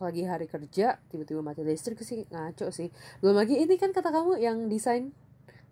lagi 0.02 0.28
hari 0.28 0.50
kerja 0.50 1.00
tiba-tiba 1.08 1.40
mati 1.40 1.62
listrik 1.62 2.02
sih 2.02 2.26
ngaco 2.28 2.74
sih. 2.74 2.90
Belum 3.22 3.38
lagi 3.38 3.56
ini 3.62 3.78
kan 3.78 3.94
kata 3.94 4.10
kamu 4.10 4.42
yang 4.42 4.66
desain. 4.68 5.14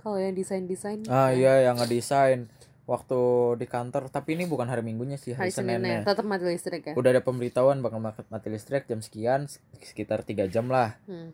Kalau 0.03 0.19
yang 0.19 0.35
desain 0.35 0.67
desain 0.67 0.99
ah 1.07 1.31
iya 1.31 1.63
yang 1.63 1.79
ngedesain 1.79 2.51
waktu 2.83 3.19
di 3.55 3.63
kantor 3.63 4.11
tapi 4.11 4.35
ini 4.35 4.43
bukan 4.43 4.67
hari 4.67 4.83
minggunya 4.83 5.15
sih 5.15 5.31
hari, 5.31 5.49
hari 5.49 5.51
Seninnya. 5.55 5.79
Seninnya 5.79 5.99
tetap 6.03 6.25
mati 6.27 6.43
listrik 6.43 6.83
ya? 6.83 6.93
Udah 6.99 7.09
ada 7.15 7.23
pemberitahuan 7.23 7.79
bakal 7.79 8.03
mati 8.03 8.47
listrik 8.51 8.83
jam 8.85 8.99
sekian 8.99 9.47
sekitar 9.79 10.27
tiga 10.27 10.47
jam 10.47 10.67
lah. 10.67 10.99
Hmm. 11.07 11.31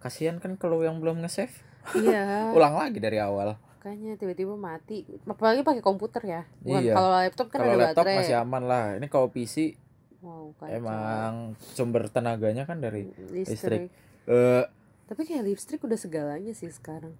kasihan 0.00 0.40
kan 0.40 0.56
kalau 0.56 0.80
yang 0.80 0.96
belum 0.96 1.20
nge-save. 1.20 1.52
Iya. 1.92 2.24
Ulang 2.56 2.72
lagi 2.72 2.96
dari 2.96 3.20
awal. 3.20 3.60
Makanya 3.80 4.16
tiba-tiba 4.16 4.56
mati. 4.56 5.04
Apalagi 5.28 5.60
pakai 5.60 5.84
komputer 5.84 6.24
ya? 6.24 6.42
Bukan 6.64 6.80
Iya. 6.80 6.94
kalau 6.96 7.10
laptop 7.12 7.46
kan 7.52 7.58
kalau 7.60 7.72
ada 7.76 7.80
laptop 7.84 8.04
baterai. 8.08 8.16
masih 8.24 8.36
aman 8.40 8.62
lah. 8.64 8.84
Ini 8.96 9.06
kalau 9.12 9.28
PC 9.28 9.76
wow 10.24 10.52
kacau. 10.56 10.72
emang 10.72 11.32
sumber 11.76 12.08
tenaganya 12.08 12.64
kan 12.64 12.80
dari 12.80 13.12
listrik. 13.28 13.92
eh 14.24 14.64
Tapi 15.04 15.20
kayak 15.28 15.44
listrik 15.44 15.84
udah 15.84 16.00
segalanya 16.00 16.56
sih 16.56 16.72
sekarang. 16.72 17.12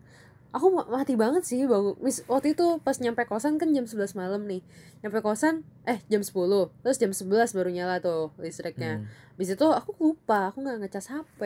Aku 0.50 0.66
ma- 0.74 0.86
mati 0.86 1.14
banget 1.14 1.46
sih 1.46 1.62
bangun. 1.62 1.94
Mis, 2.02 2.26
waktu 2.26 2.58
itu 2.58 2.82
pas 2.82 2.98
nyampe 2.98 3.22
kosan 3.24 3.54
kan 3.54 3.70
jam 3.70 3.86
11 3.86 4.18
malam 4.18 4.50
nih. 4.50 4.62
Nyampe 5.00 5.22
kosan 5.22 5.62
eh 5.86 6.02
jam 6.06 6.20
10. 6.20 6.74
Terus 6.82 6.98
jam 6.98 7.14
11 7.14 7.54
baru 7.54 7.70
nyala 7.70 8.02
tuh 8.02 8.34
listriknya. 8.36 8.98
hmm. 8.98 9.06
Habis 9.38 9.56
itu 9.56 9.66
aku 9.72 9.90
lupa, 9.96 10.52
aku 10.52 10.60
nggak 10.60 10.84
ngecas 10.84 11.08
HP. 11.08 11.40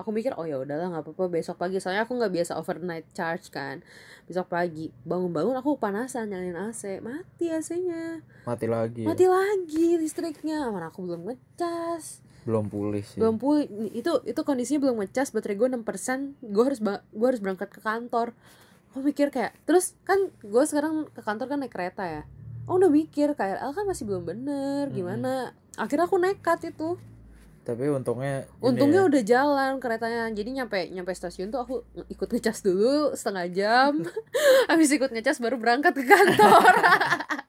Aku 0.00 0.16
mikir 0.16 0.32
oh 0.38 0.48
ya 0.48 0.56
udahlah 0.56 0.88
nggak 0.88 1.04
apa-apa 1.04 1.28
besok 1.28 1.60
pagi. 1.60 1.76
Soalnya 1.76 2.08
aku 2.08 2.16
nggak 2.16 2.32
biasa 2.32 2.56
overnight 2.56 3.04
charge 3.12 3.52
kan. 3.52 3.84
Besok 4.24 4.48
pagi 4.48 4.88
bangun-bangun 5.04 5.52
aku 5.52 5.76
panasan 5.76 6.32
nyalain 6.32 6.56
AC, 6.56 7.04
mati 7.04 7.52
AC-nya. 7.52 8.24
mati 8.48 8.64
lagi 8.64 9.04
ya. 9.04 9.12
Mati 9.12 9.26
lagi 9.28 9.86
listriknya. 10.00 10.72
Mana 10.72 10.88
aku 10.88 11.04
belum 11.04 11.28
ngecas. 11.28 12.23
Belum 12.44 12.68
pulih 12.68 13.02
sih. 13.04 13.18
Belum 13.18 13.40
pulih. 13.40 13.66
Itu 13.92 14.20
itu 14.28 14.40
kondisinya 14.44 14.88
belum 14.88 15.00
ngecas 15.04 15.32
baterai 15.32 15.56
gue 15.56 15.68
6% 15.72 16.44
gue 16.44 16.64
harus 16.64 16.80
gue 16.84 17.28
harus 17.28 17.40
berangkat 17.40 17.68
ke 17.72 17.80
kantor. 17.80 18.36
Gue 18.94 19.02
mikir 19.02 19.32
kayak 19.32 19.56
terus 19.64 19.96
kan 20.04 20.30
gue 20.44 20.64
sekarang 20.68 21.08
ke 21.10 21.20
kantor 21.24 21.46
kan 21.50 21.58
naik 21.64 21.72
kereta 21.72 22.04
ya. 22.04 22.22
Oh 22.64 22.80
udah 22.80 22.88
mikir 22.88 23.32
kayak 23.36 23.60
kan 23.60 23.84
masih 23.84 24.04
belum 24.08 24.24
bener 24.24 24.88
gimana? 24.92 25.56
Akhirnya 25.76 26.06
aku 26.06 26.20
nekat 26.20 26.68
itu. 26.68 27.00
Tapi 27.64 27.88
untungnya 27.88 28.44
untungnya 28.60 29.04
ya, 29.04 29.08
udah 29.08 29.22
jalan 29.24 29.72
keretanya. 29.80 30.28
Jadi 30.36 30.50
nyampe 30.60 30.78
nyampe 30.92 31.16
stasiun 31.16 31.48
tuh 31.48 31.64
aku 31.64 31.74
ikut 32.12 32.28
ngecas 32.28 32.60
dulu 32.60 33.16
setengah 33.16 33.46
jam. 33.52 33.92
Habis 34.70 34.92
ikut 34.92 35.08
ngecas 35.12 35.40
baru 35.40 35.56
berangkat 35.56 35.96
ke 35.96 36.04
kantor. 36.04 36.72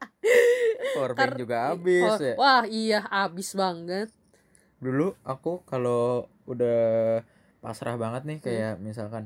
Powerbank 0.95 1.35
juga 1.35 1.75
habis 1.75 2.11
ya. 2.23 2.33
wah 2.39 2.63
iya 2.65 2.99
habis 3.11 3.51
banget 3.51 4.09
dulu 4.79 5.15
aku 5.23 5.63
kalau 5.65 6.27
udah 6.45 7.21
pasrah 7.59 7.95
banget 7.97 8.21
nih 8.27 8.37
Hmm. 8.39 8.45
kayak 8.45 8.73
misalkan 8.79 9.25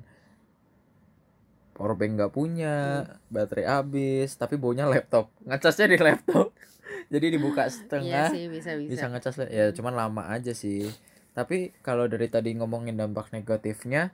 powerbank 1.75 2.11
nggak 2.19 2.33
punya 2.35 2.75
Hmm. 3.07 3.15
baterai 3.31 3.65
habis 3.67 4.35
tapi 4.35 4.59
baunya 4.59 4.83
laptop. 4.83 5.31
Ngecasnya 5.47 5.87
di 5.91 5.97
laptop. 5.99 6.51
Jadi 7.13 7.25
dibuka 7.33 7.65
iya 7.65 7.71
setengah 7.71 8.27
sih 8.29 8.45
bisa 8.51 8.75
bisa, 8.75 8.89
bisa 8.91 9.05
ngecas 9.09 9.35
ya 9.49 9.71
cuman 9.71 9.93
lama 9.95 10.23
aja 10.27 10.51
sih. 10.51 10.91
Tapi 11.33 11.71
kalau 11.79 12.05
dari 12.11 12.27
tadi 12.27 12.51
ngomongin 12.57 12.99
dampak 12.99 13.31
negatifnya 13.31 14.11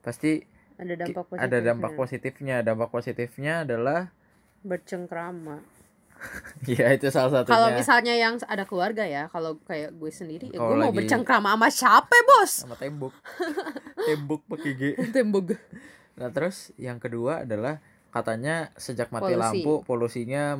pasti 0.00 0.46
ada 0.78 0.94
dampak 0.94 1.26
positif 1.26 1.42
ada 1.42 1.58
dampak 1.58 1.92
positifnya. 1.98 2.56
Dampak 2.62 2.88
positifnya 2.94 3.54
adalah 3.66 4.14
bercengkrama 4.62 5.58
ya 6.68 6.90
itu 6.90 7.08
salah 7.08 7.30
satunya 7.32 7.52
Kalau 7.52 7.68
misalnya 7.70 8.14
yang 8.14 8.34
ada 8.42 8.62
keluarga 8.62 9.02
ya, 9.02 9.26
kalau 9.28 9.56
kayak 9.62 9.92
gue 9.92 10.10
sendiri, 10.10 10.46
ya 10.48 10.58
gue 10.58 10.76
mau 10.76 10.90
bercengkrama 10.90 11.54
sama 11.54 11.68
siapa 11.68 12.16
bos? 12.24 12.52
sama 12.62 12.74
tembok 12.74 13.14
tembok 14.08 14.40
pakai 14.46 14.72
G 14.74 14.82
Tembok. 15.14 15.54
Nah 16.14 16.28
terus 16.28 16.74
yang 16.74 16.98
kedua 16.98 17.42
adalah 17.42 17.78
katanya 18.08 18.72
sejak 18.74 19.12
mati 19.12 19.30
Polusi. 19.30 19.38
lampu 19.38 19.72
polusinya 19.84 20.56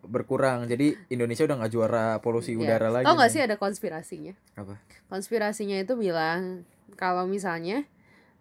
berkurang. 0.00 0.64
Jadi 0.64 0.94
Indonesia 1.08 1.42
udah 1.42 1.56
nggak 1.58 1.72
juara 1.72 2.06
polusi 2.18 2.54
Iya. 2.54 2.62
udara 2.62 2.88
lagi. 2.88 3.04
Tau 3.04 3.14
gak 3.14 3.26
nih. 3.26 3.34
sih 3.34 3.42
ada 3.42 3.56
konspirasinya? 3.56 4.32
Apa? 4.54 4.78
Konspirasinya 5.06 5.76
itu 5.76 5.92
bilang 5.94 6.62
kalau 6.94 7.26
misalnya 7.26 7.84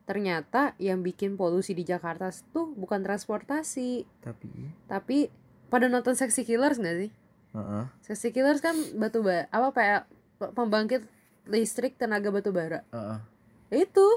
ternyata 0.06 0.78
yang 0.78 1.02
bikin 1.02 1.34
polusi 1.34 1.74
di 1.74 1.82
Jakarta 1.82 2.30
itu 2.30 2.70
bukan 2.72 3.02
transportasi, 3.02 4.06
Tapi 4.22 4.48
tapi 4.86 5.18
pada 5.68 5.86
nonton 5.86 6.14
Sexy 6.14 6.44
Killers 6.44 6.78
gak 6.78 6.98
sih? 6.98 7.12
Heeh. 7.52 7.84
Sexy 8.02 8.30
Killers 8.30 8.60
kan 8.60 8.74
batu 8.94 9.20
bara, 9.20 9.48
apa 9.48 9.70
kayak 9.72 10.02
pembangkit 10.52 11.04
listrik 11.46 11.96
tenaga 11.96 12.30
batu 12.30 12.50
bara. 12.50 12.82
heeh. 12.88 13.20
Itu, 13.78 14.08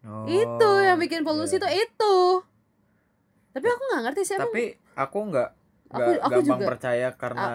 Oh, 0.00 0.24
itu 0.24 0.70
yang 0.80 0.96
bikin 0.96 1.20
polusi 1.20 1.56
iya. 1.56 1.60
tuh 1.60 1.72
itu. 1.72 2.16
Tapi 3.50 3.66
aku 3.66 3.82
nggak 3.84 4.02
ngerti 4.04 4.20
sih 4.22 4.34
emang 4.34 4.46
Tapi 4.46 4.64
aku 4.94 5.18
nggak 5.26 5.48
Aku- 5.90 6.20
aku 6.20 6.30
gampang 6.38 6.44
juga. 6.54 6.66
Percaya 6.70 7.08
karena 7.12 7.48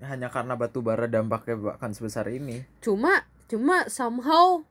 hanya 0.00 0.28
karena 0.28 0.54
batu 0.54 0.80
bara 0.80 1.06
dampaknya 1.06 1.56
bahkan 1.56 1.90
sebesar 1.90 2.26
ini. 2.28 2.62
cuma 2.78 3.26
cuma 3.46 3.86
somehow 3.86 4.62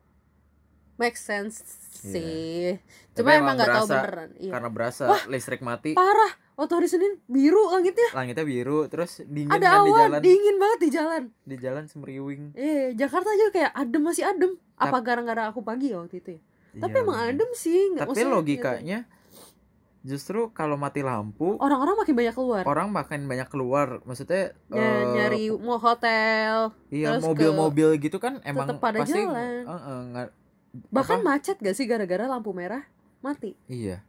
make 0.95 1.15
sense 1.15 1.59
Iya. 2.01 2.07
sih 2.07 2.63
Tapi 3.11 3.19
cuma 3.19 3.29
emang 3.31 3.37
emang 3.37 3.55
nggak 3.57 3.69
tahu 3.73 3.85
beneran 3.87 4.29
iya. 4.37 4.51
Karena 4.51 4.69
berasa 4.69 5.03
listrik 5.27 5.61
mati, 5.61 5.91
parah 5.91 6.31
waktu 6.61 6.73
hari 6.75 6.87
senin 6.87 7.17
biru 7.25 7.57
langitnya. 7.67 8.09
Langitnya 8.13 8.45
biru, 8.45 8.85
terus 8.85 9.17
dingin 9.23 9.49
ada 9.49 9.65
kan 9.67 9.79
di 9.79 9.89
awan 9.89 9.99
jalan, 10.05 10.19
dingin 10.21 10.55
banget 10.55 10.79
di 10.79 10.89
jalan. 10.91 11.23
Di 11.41 11.55
jalan 11.57 11.83
semeriwing. 11.85 12.53
eh 12.53 12.93
Jakarta 12.93 13.27
aja 13.27 13.45
kayak 13.49 13.71
adem 13.73 14.01
masih 14.01 14.23
adem. 14.23 14.51
Apa 14.75 14.97
gara-gara 14.99 15.47
aku 15.47 15.61
pagi 15.61 15.89
ya 15.89 15.97
waktu 15.97 16.17
itu 16.19 16.29
ya? 16.31 16.41
Tapi 16.77 16.93
Iya, 16.93 17.03
emang 17.03 17.17
adem 17.19 17.49
sih 17.51 17.73
nggak- 17.89 17.99
Tapi 17.99 18.09
maksudnya 18.11 18.27
gitu. 18.27 18.37
logikanya 18.37 18.99
justru 20.01 20.49
kalau 20.49 20.75
mati 20.75 21.01
lampu 21.01 21.57
orang-orang 21.57 21.93
makin 21.95 22.15
banyak 22.15 22.33
keluar. 22.33 22.63
orang 22.63 22.87
makin 22.89 23.21
banyak 23.23 23.47
keluar. 23.47 23.87
Maksudnya 24.01 24.57
Ny- 24.67 24.79
eh, 24.79 25.01
nyari 25.11 25.43
mau 25.53 25.77
hotel 25.77 26.73
iya 26.89 27.17
mobil-mobil 27.17 27.99
gitu 27.99 28.17
kan 28.17 28.41
emang 28.41 28.65
tetep 28.67 28.81
pada 28.81 28.97
pasti 28.99 29.19
jalan. 29.19 29.61
eh, 29.61 30.01
nggak- 30.07 30.33
bahkan 30.87 31.19
apa? 31.19 31.27
macet 31.27 31.57
gak 31.59 31.75
sih 31.75 31.85
gara-gara 31.85 32.25
lampu 32.25 32.49
merah? 32.49 32.81
Mati. 33.19 33.53
Iya 33.67 34.01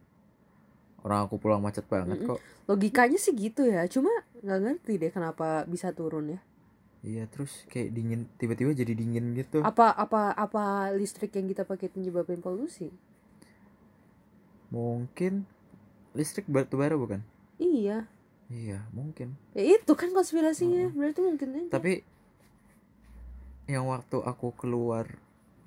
orang 1.03 1.27
aku 1.27 1.39
pulang 1.39 1.63
macet 1.63 1.87
banget 1.87 2.23
kok. 2.23 2.39
Logikanya 2.71 3.19
sih 3.19 3.35
gitu 3.35 3.67
ya 3.67 3.87
cuma 3.91 4.11
nggak 4.43 4.61
ngerti 4.63 4.93
deh 4.99 5.11
kenapa 5.11 5.67
bisa 5.67 5.91
turun 5.95 6.39
ya. 6.39 6.41
Iya 7.03 7.27
terus 7.27 7.67
kayak 7.67 7.91
dingin 7.91 8.31
tiba-tiba 8.39 8.71
jadi 8.71 8.95
dingin 8.95 9.35
gitu. 9.35 9.67
Apa 9.67 9.91
apa 9.91 10.31
apa 10.39 10.95
listrik 10.95 11.35
yang 11.35 11.51
kita 11.51 11.67
pakai 11.67 11.91
itu 11.91 11.99
nyebabin 11.99 12.39
polusi? 12.39 12.95
Mungkin 14.71 15.43
listrik 16.15 16.47
batu 16.47 16.79
bara 16.79 16.95
bukan? 16.95 17.21
Iya. 17.59 18.07
Iya 18.53 18.87
mungkin. 18.95 19.35
Ya 19.59 19.79
itu 19.81 19.93
kan 19.99 20.15
konspirasinya 20.15 20.95
berarti 20.95 21.21
mungkin 21.25 21.49
aja. 21.59 21.71
Tapi 21.75 22.07
yang 23.67 23.91
waktu 23.91 24.23
aku 24.23 24.55
keluar 24.55 25.07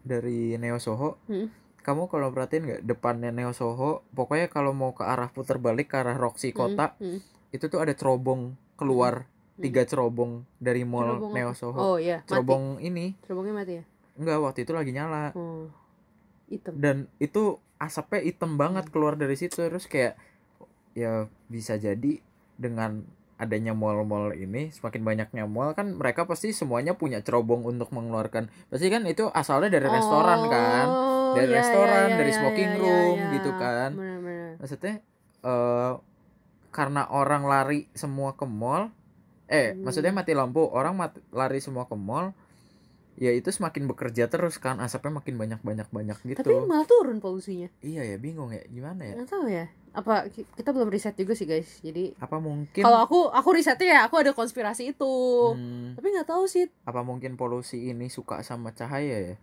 dari 0.06 0.56
Neo 0.56 0.78
Soho 0.78 1.18
Hmm. 1.28 1.50
Kamu 1.86 2.10
kalau 2.10 2.34
perhatiin 2.34 2.64
nggak 2.66 2.82
depannya 2.84 3.30
Neo 3.30 3.54
Soho 3.54 4.02
pokoknya 4.12 4.50
kalau 4.50 4.74
mau 4.74 4.92
ke 4.92 5.06
arah 5.06 5.30
putar 5.30 5.56
balik 5.56 5.94
ke 5.94 6.02
arah 6.02 6.18
Roxy 6.18 6.50
kota 6.50 6.98
Hmm, 6.98 7.16
hmm. 7.16 7.54
itu 7.54 7.70
tuh 7.70 7.78
ada 7.78 7.94
cerobong 7.94 8.58
keluar 8.74 9.30
Hmm. 9.56 9.64
tiga 9.64 9.88
cerobong 9.88 10.44
dari 10.58 10.84
mall 10.84 11.16
Cerobong 11.16 11.32
Neo? 11.32 11.52
Soho 11.54 11.78
oh 11.78 11.96
iya 11.96 12.20
mati 12.20 12.28
cerobong 12.28 12.82
ini 12.82 13.16
cerobongnya 13.24 13.54
mati 13.56 13.74
ya 13.80 13.84
enggak 14.16 14.38
waktu 14.42 14.60
itu 14.66 14.72
lagi 14.74 14.92
nyala 14.92 15.32
oh 15.32 15.72
hitam 16.52 16.74
dan 16.76 16.98
itu 17.18 17.56
asapnya 17.78 18.20
hitam 18.20 18.56
Hmm. 18.56 18.60
banget 18.60 18.86
keluar 18.92 19.16
dari 19.16 19.38
situ 19.38 19.56
terus 19.56 19.86
kayak 19.86 20.20
ya 20.92 21.28
bisa 21.48 21.76
jadi 21.76 22.20
dengan 22.56 23.04
adanya 23.36 23.72
mall-mall 23.72 24.32
ini 24.32 24.72
semakin 24.72 25.04
banyaknya 25.04 25.44
mall 25.44 25.72
kan 25.72 25.92
mereka 25.92 26.24
pasti 26.24 26.52
semuanya 26.52 26.96
punya 26.96 27.20
cerobong 27.20 27.64
untuk 27.64 27.92
mengeluarkan 27.92 28.48
pasti 28.68 28.88
kan 28.88 29.04
itu 29.04 29.28
asalnya 29.28 29.76
dari 29.76 29.88
restoran 29.88 30.48
kan 30.48 30.86
Oh, 31.36 31.38
Dari 31.38 31.48
iya, 31.48 31.58
restoran, 31.58 32.08
iya, 32.08 32.16
dari 32.16 32.32
iya, 32.32 32.38
smoking 32.38 32.72
iya, 32.72 32.80
room 32.80 33.18
iya. 33.20 33.30
gitu 33.34 33.52
kan. 33.54 33.90
Bener-bener. 33.92 34.52
maksudnya 34.56 34.94
eh 35.44 35.94
karena 36.70 37.02
orang 37.06 37.44
lari 37.44 37.92
semua 37.94 38.34
ke 38.34 38.46
mall 38.46 38.88
eh 39.46 39.72
Hmm. 39.72 39.84
maksudnya 39.84 40.12
mati 40.12 40.32
lampu 40.32 40.64
orang 40.66 40.96
mati, 40.96 41.20
lari 41.30 41.60
semua 41.60 41.84
ke 41.84 41.94
mall 41.94 42.32
ya 43.16 43.32
itu 43.32 43.48
semakin 43.48 43.86
bekerja 43.86 44.28
terus 44.28 44.58
kan 44.58 44.76
asapnya 44.78 45.14
makin 45.14 45.36
banyak 45.36 45.60
banyak 45.62 45.88
banyak 45.88 46.18
gitu 46.26 46.36
Tapi 46.38 46.52
malah 46.62 46.84
turun 46.84 47.20
polusinya. 47.20 47.72
iya 47.80 48.04
ya 48.04 48.18
bingung 48.18 48.52
ya 48.52 48.60
gimana 48.66 49.06
ya 49.06 49.14
Nggak 49.16 49.30
tahu 49.30 49.46
ya. 49.48 49.66
Apa 49.94 50.28
ki- 50.28 50.44
kita 50.52 50.70
belum 50.70 50.92
riset 50.92 51.16
juga 51.16 51.32
sih 51.32 51.46
guys. 51.46 51.80
Jadi 51.80 52.12
apa 52.18 52.36
mungkin 52.38 52.84
kalau 52.84 53.00
aku 53.00 53.32
aku 53.32 53.50
risetnya 53.54 53.88
ya 53.90 54.00
aku 54.04 54.20
ada 54.20 54.32
konspirasi 54.32 54.92
itu. 54.92 55.14
Hmm, 55.56 55.96
Tapi 55.96 56.08
nggak 56.12 56.28
tahu 56.28 56.44
sih. 56.46 56.68
apa 56.84 57.00
mungkin 57.02 57.36
polusi 57.36 57.88
ini 57.88 58.10
suka 58.10 58.42
sama 58.42 58.72
cahaya 58.72 59.16
ya 59.24 59.36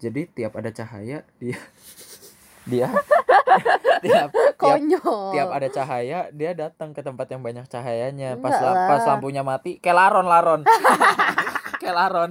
jadi 0.00 0.26
tiap 0.26 0.52
ada 0.54 0.70
cahaya 0.70 1.20
dia 1.36 1.60
dia 2.70 2.88
tiap 4.04 4.30
tiap 4.30 4.56
Konyol. 4.56 5.32
tiap 5.32 5.48
ada 5.50 5.68
cahaya 5.68 6.18
dia 6.30 6.50
datang 6.52 6.90
ke 6.90 7.00
tempat 7.00 7.26
yang 7.28 7.40
banyak 7.40 7.66
cahayanya 7.66 8.36
pas 8.36 8.52
Enggak 8.52 8.72
lah. 8.72 8.88
pas 8.88 9.02
lampunya 9.06 9.42
mati 9.42 9.76
kayak 9.76 9.96
laron 9.98 10.24
laron 10.24 10.60
kayak 11.80 11.94
laron 11.94 12.30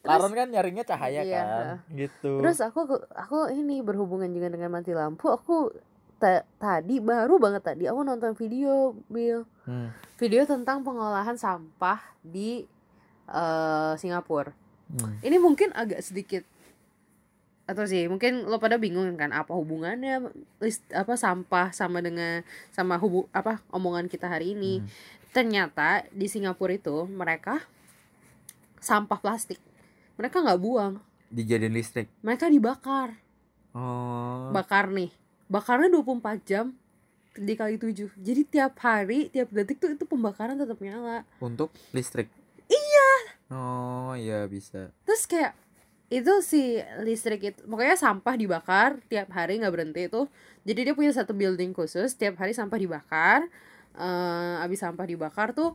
laron 0.00 0.32
kan 0.32 0.46
nyarinya 0.46 0.82
cahaya 0.82 1.22
Iya. 1.22 1.34
kan 1.34 1.64
gitu 1.90 2.38
Terus 2.38 2.58
aku 2.60 2.84
aku 3.08 3.48
ini 3.50 3.80
berhubungan 3.80 4.28
juga 4.28 4.48
dengan 4.48 4.68
mati 4.70 4.92
lampu. 4.92 5.26
Aku 5.26 5.72
ta- 6.14 6.44
tadi 6.54 7.00
baru 7.00 7.40
banget 7.40 7.64
tadi 7.64 7.84
aku 7.84 8.00
nonton 8.02 8.32
video 8.32 8.92
Bill. 9.08 9.48
Hmm, 9.64 9.88
Video 10.14 10.44
tentang 10.44 10.84
pengolahan 10.84 11.34
sampah 11.34 11.96
di 12.20 12.68
eh, 13.26 13.92
Singapura. 13.96 14.52
hmm. 14.90 15.24
Ini 15.24 15.36
mungkin 15.38 15.72
agak 15.72 16.04
sedikit 16.04 16.44
atau 17.64 17.88
sih 17.88 18.04
mungkin 18.12 18.44
lo 18.44 18.60
pada 18.60 18.76
bingung 18.76 19.08
kan 19.16 19.32
apa 19.32 19.56
hubungannya 19.56 20.20
list 20.60 20.84
apa 20.92 21.16
sampah 21.16 21.72
sama 21.72 22.04
dengan 22.04 22.44
sama 22.76 23.00
hubu 23.00 23.24
apa 23.32 23.64
omongan 23.72 24.08
kita 24.08 24.28
hari 24.28 24.52
ini. 24.52 24.84
Hmm. 24.84 24.88
ternyata 25.34 26.06
di 26.14 26.30
Singapura 26.30 26.78
itu 26.78 27.10
mereka 27.10 27.58
sampah 28.78 29.18
plastik. 29.18 29.58
Mereka 30.14 30.46
nggak 30.46 30.62
buang. 30.62 31.02
Dijadiin 31.26 31.74
listrik? 31.74 32.06
Mereka 32.22 32.46
dibakar. 32.46 33.18
Oh. 33.74 34.54
Bakar 34.54 34.94
nih. 34.94 35.10
Bakarnya 35.50 35.90
24 35.90 36.38
jam 36.46 36.78
dikali 37.34 37.82
7 37.82 38.14
jadi 38.14 38.42
tiap 38.46 38.78
hari 38.78 39.26
tiap 39.26 39.50
detik 39.50 39.82
tuh 39.82 39.90
itu 39.90 40.06
pembakaran 40.06 40.54
tetap 40.54 40.78
nyala. 40.78 41.26
Untuk 41.42 41.74
listrik? 41.90 42.30
Iya. 42.70 43.10
Oh 43.50 44.14
iya 44.14 44.46
bisa. 44.46 44.94
Terus 45.02 45.26
kayak 45.26 45.63
itu 46.12 46.32
si 46.44 46.78
listrik 47.00 47.40
itu 47.54 47.60
pokoknya 47.64 47.96
sampah 47.96 48.34
dibakar 48.36 49.00
tiap 49.08 49.32
hari 49.32 49.60
nggak 49.60 49.72
berhenti 49.72 50.02
itu. 50.06 50.28
Jadi 50.64 50.80
dia 50.90 50.94
punya 50.96 51.12
satu 51.12 51.32
building 51.32 51.72
khusus 51.72 52.16
tiap 52.16 52.36
hari 52.40 52.52
sampah 52.52 52.76
dibakar. 52.76 53.48
Eh 53.94 54.54
abis 54.64 54.84
sampah 54.84 55.06
dibakar 55.08 55.56
tuh 55.56 55.72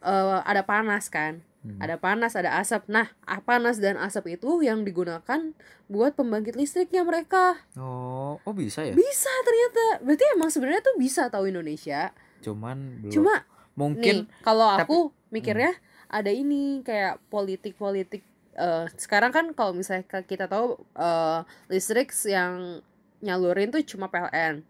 eh, 0.00 0.40
ada 0.44 0.64
panas 0.64 1.12
kan? 1.12 1.44
Hmm. 1.58 1.74
ada 1.82 1.98
panas 1.98 2.38
ada 2.38 2.54
asap. 2.62 2.86
Nah 2.86 3.10
ah, 3.26 3.42
panas 3.42 3.82
dan 3.82 3.98
asap 3.98 4.38
itu 4.38 4.62
yang 4.62 4.86
digunakan 4.86 5.52
buat 5.90 6.14
pembangkit 6.14 6.54
listriknya 6.54 7.02
mereka. 7.02 7.58
Oh 7.74 8.38
oh 8.46 8.54
bisa 8.54 8.86
ya? 8.86 8.94
Bisa 8.94 9.32
ternyata. 9.42 10.06
Berarti 10.06 10.24
emang 10.38 10.50
sebenarnya 10.54 10.82
tuh 10.86 10.96
bisa 10.96 11.26
tahu 11.26 11.50
Indonesia. 11.50 12.14
Cuman 12.46 13.02
belum. 13.02 13.12
Cuma 13.12 13.34
mungkin 13.74 14.30
kalau 14.46 14.78
tapi- 14.78 14.86
aku 14.86 14.98
mikirnya 15.34 15.74
ada 16.08 16.30
ini 16.32 16.80
kayak 16.86 17.20
politik-politik 17.28 18.22
eh, 18.58 18.84
sekarang 18.94 19.30
kan 19.30 19.46
kalau 19.52 19.70
misalnya 19.70 20.02
kita 20.20 20.44
tahu 20.44 20.74
eh, 20.92 21.40
listrik 21.68 22.10
yang 22.24 22.82
nyalurin 23.18 23.70
tuh 23.70 23.82
cuma 23.84 24.06
PLN 24.06 24.62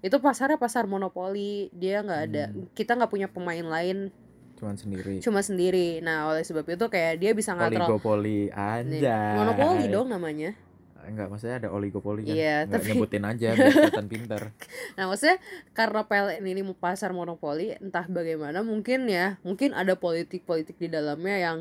itu 0.00 0.16
pasarnya 0.16 0.56
pasar 0.56 0.84
monopoli 0.84 1.68
dia 1.70 2.00
nggak 2.00 2.22
ada 2.22 2.44
Hmm. 2.48 2.68
kita 2.72 2.94
nggak 2.94 3.08
punya 3.08 3.28
pemain 3.28 3.60
lain. 3.62 4.08
Cuman 4.56 4.72
sendiri. 4.74 5.20
Cuma 5.20 5.40
sendiri. 5.40 6.00
Nah 6.00 6.28
oleh 6.28 6.40
sebab 6.40 6.64
itu 6.64 6.84
kayak 6.86 7.16
dia 7.16 7.32
bisa 7.32 7.52
ngatrol 7.52 7.84
oligopoli 7.86 8.48
aja. 8.48 9.18
monopoli 9.34 9.84
dong 9.86 10.08
namanya. 10.08 10.56
Enggak 11.00 11.28
maksudnya 11.28 11.56
ada 11.58 11.68
oligopoli 11.70 12.22
kan? 12.22 12.32
Iya, 12.32 12.56
Nggak 12.62 12.76
tapi- 12.76 12.88
nyebutin 12.92 13.24
aja 13.24 13.46
biar 13.50 13.68
kelihatan 13.72 14.06
pinter 14.06 14.42
Nah 14.96 15.04
maksudnya 15.04 15.36
karena 15.72 16.00
PLN 16.02 16.44
ini 16.46 16.60
mau 16.62 16.76
pasar 16.76 17.10
monopoli 17.10 17.72
entah 17.74 18.04
bagaimana 18.04 18.60
mungkin 18.60 19.04
ya 19.04 19.36
mungkin 19.40 19.72
ada 19.72 19.96
politik-politik 19.96 20.76
di 20.76 20.88
dalamnya 20.88 21.36
yang 21.36 21.58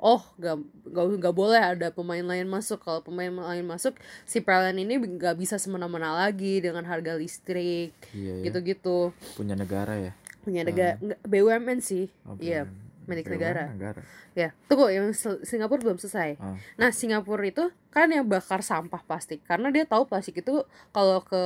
oh 0.00 0.24
gak, 0.34 0.56
gak, 0.86 1.06
gak 1.20 1.34
boleh 1.34 1.60
ada 1.60 1.88
pemain 1.88 2.22
lain 2.22 2.46
masuk. 2.46 2.80
Kalau 2.80 3.00
pemain 3.00 3.28
lain 3.28 3.62
masuk 3.62 3.94
si 4.24 4.40
PLN 4.40 4.80
ini 4.80 4.96
gak 5.14 5.36
bisa 5.36 5.54
semena-mena 5.54 6.16
lagi 6.18 6.58
dengan 6.58 6.82
harga 6.82 7.14
listrik 7.14 7.92
iya 8.10 8.34
ya 8.34 8.42
gitu-gitu. 8.42 9.12
Punya 9.32 9.52
negara 9.52 9.94
ya? 9.94 10.12
Punya 10.40 10.64
negara 10.64 10.96
nggak- 10.96 11.20
BUMN 11.22 11.78
sih. 11.78 12.08
Oh, 12.24 12.32
Iya, 12.34 12.64
milik 13.04 13.24
BUMN 13.24 13.36
negara. 13.36 13.64
negara. 13.68 14.00
Ya 14.32 14.54
tunggu 14.64 14.88
yang 14.88 15.10
Singapura 15.42 15.82
belum 15.82 15.98
selesai. 15.98 16.38
Oh. 16.38 16.56
nah 16.76 16.88
Singapura 16.90 17.44
itu 17.44 17.66
kan 17.90 18.06
yang 18.06 18.24
bakar 18.24 18.62
sampah 18.62 19.02
plastik 19.02 19.42
karena 19.42 19.68
dia 19.68 19.82
tahu 19.82 20.06
plastik 20.06 20.38
itu 20.38 20.62
kalau 20.88 21.20
ke 21.20 21.42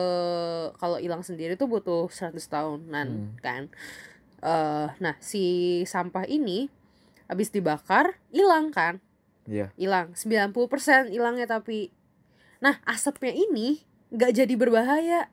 kalau 0.76 1.00
hilang 1.00 1.20
sendiri 1.20 1.54
tuh 1.54 1.66
butuh 1.66 2.06
100 2.06 2.38
tahunan 2.44 3.08
Hmm. 3.08 3.34
kan? 3.40 3.62
Eh 4.38 4.88
nah 5.00 5.16
si 5.18 5.42
sampah 5.84 6.28
ini 6.28 6.68
habis 7.26 7.48
dibakar 7.48 8.18
hilang 8.28 8.70
kan? 8.70 9.00
Iya. 9.44 9.72
Hilang. 9.76 10.16
90% 10.16 11.12
hilangnya 11.12 11.46
tapi. 11.46 11.92
Nah 12.58 12.80
asapnya 12.84 13.30
ini 13.30 13.84
nggak 14.08 14.32
jadi 14.34 14.54
berbahaya. 14.56 15.28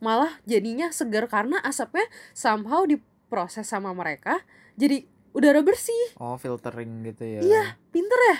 Malah 0.00 0.40
jadinya 0.44 0.92
segar 0.92 1.28
karena 1.28 1.60
asapnya 1.60 2.04
somehow 2.32 2.84
diproses 2.84 3.64
sama 3.64 3.92
mereka 3.92 4.40
jadi 4.76 5.04
udara 5.32 5.60
bersih. 5.60 6.16
Oh 6.16 6.36
filtering 6.36 7.04
gitu 7.04 7.24
ya. 7.24 7.40
Iya, 7.40 7.64
pinter 7.90 8.20
ya? 8.32 8.38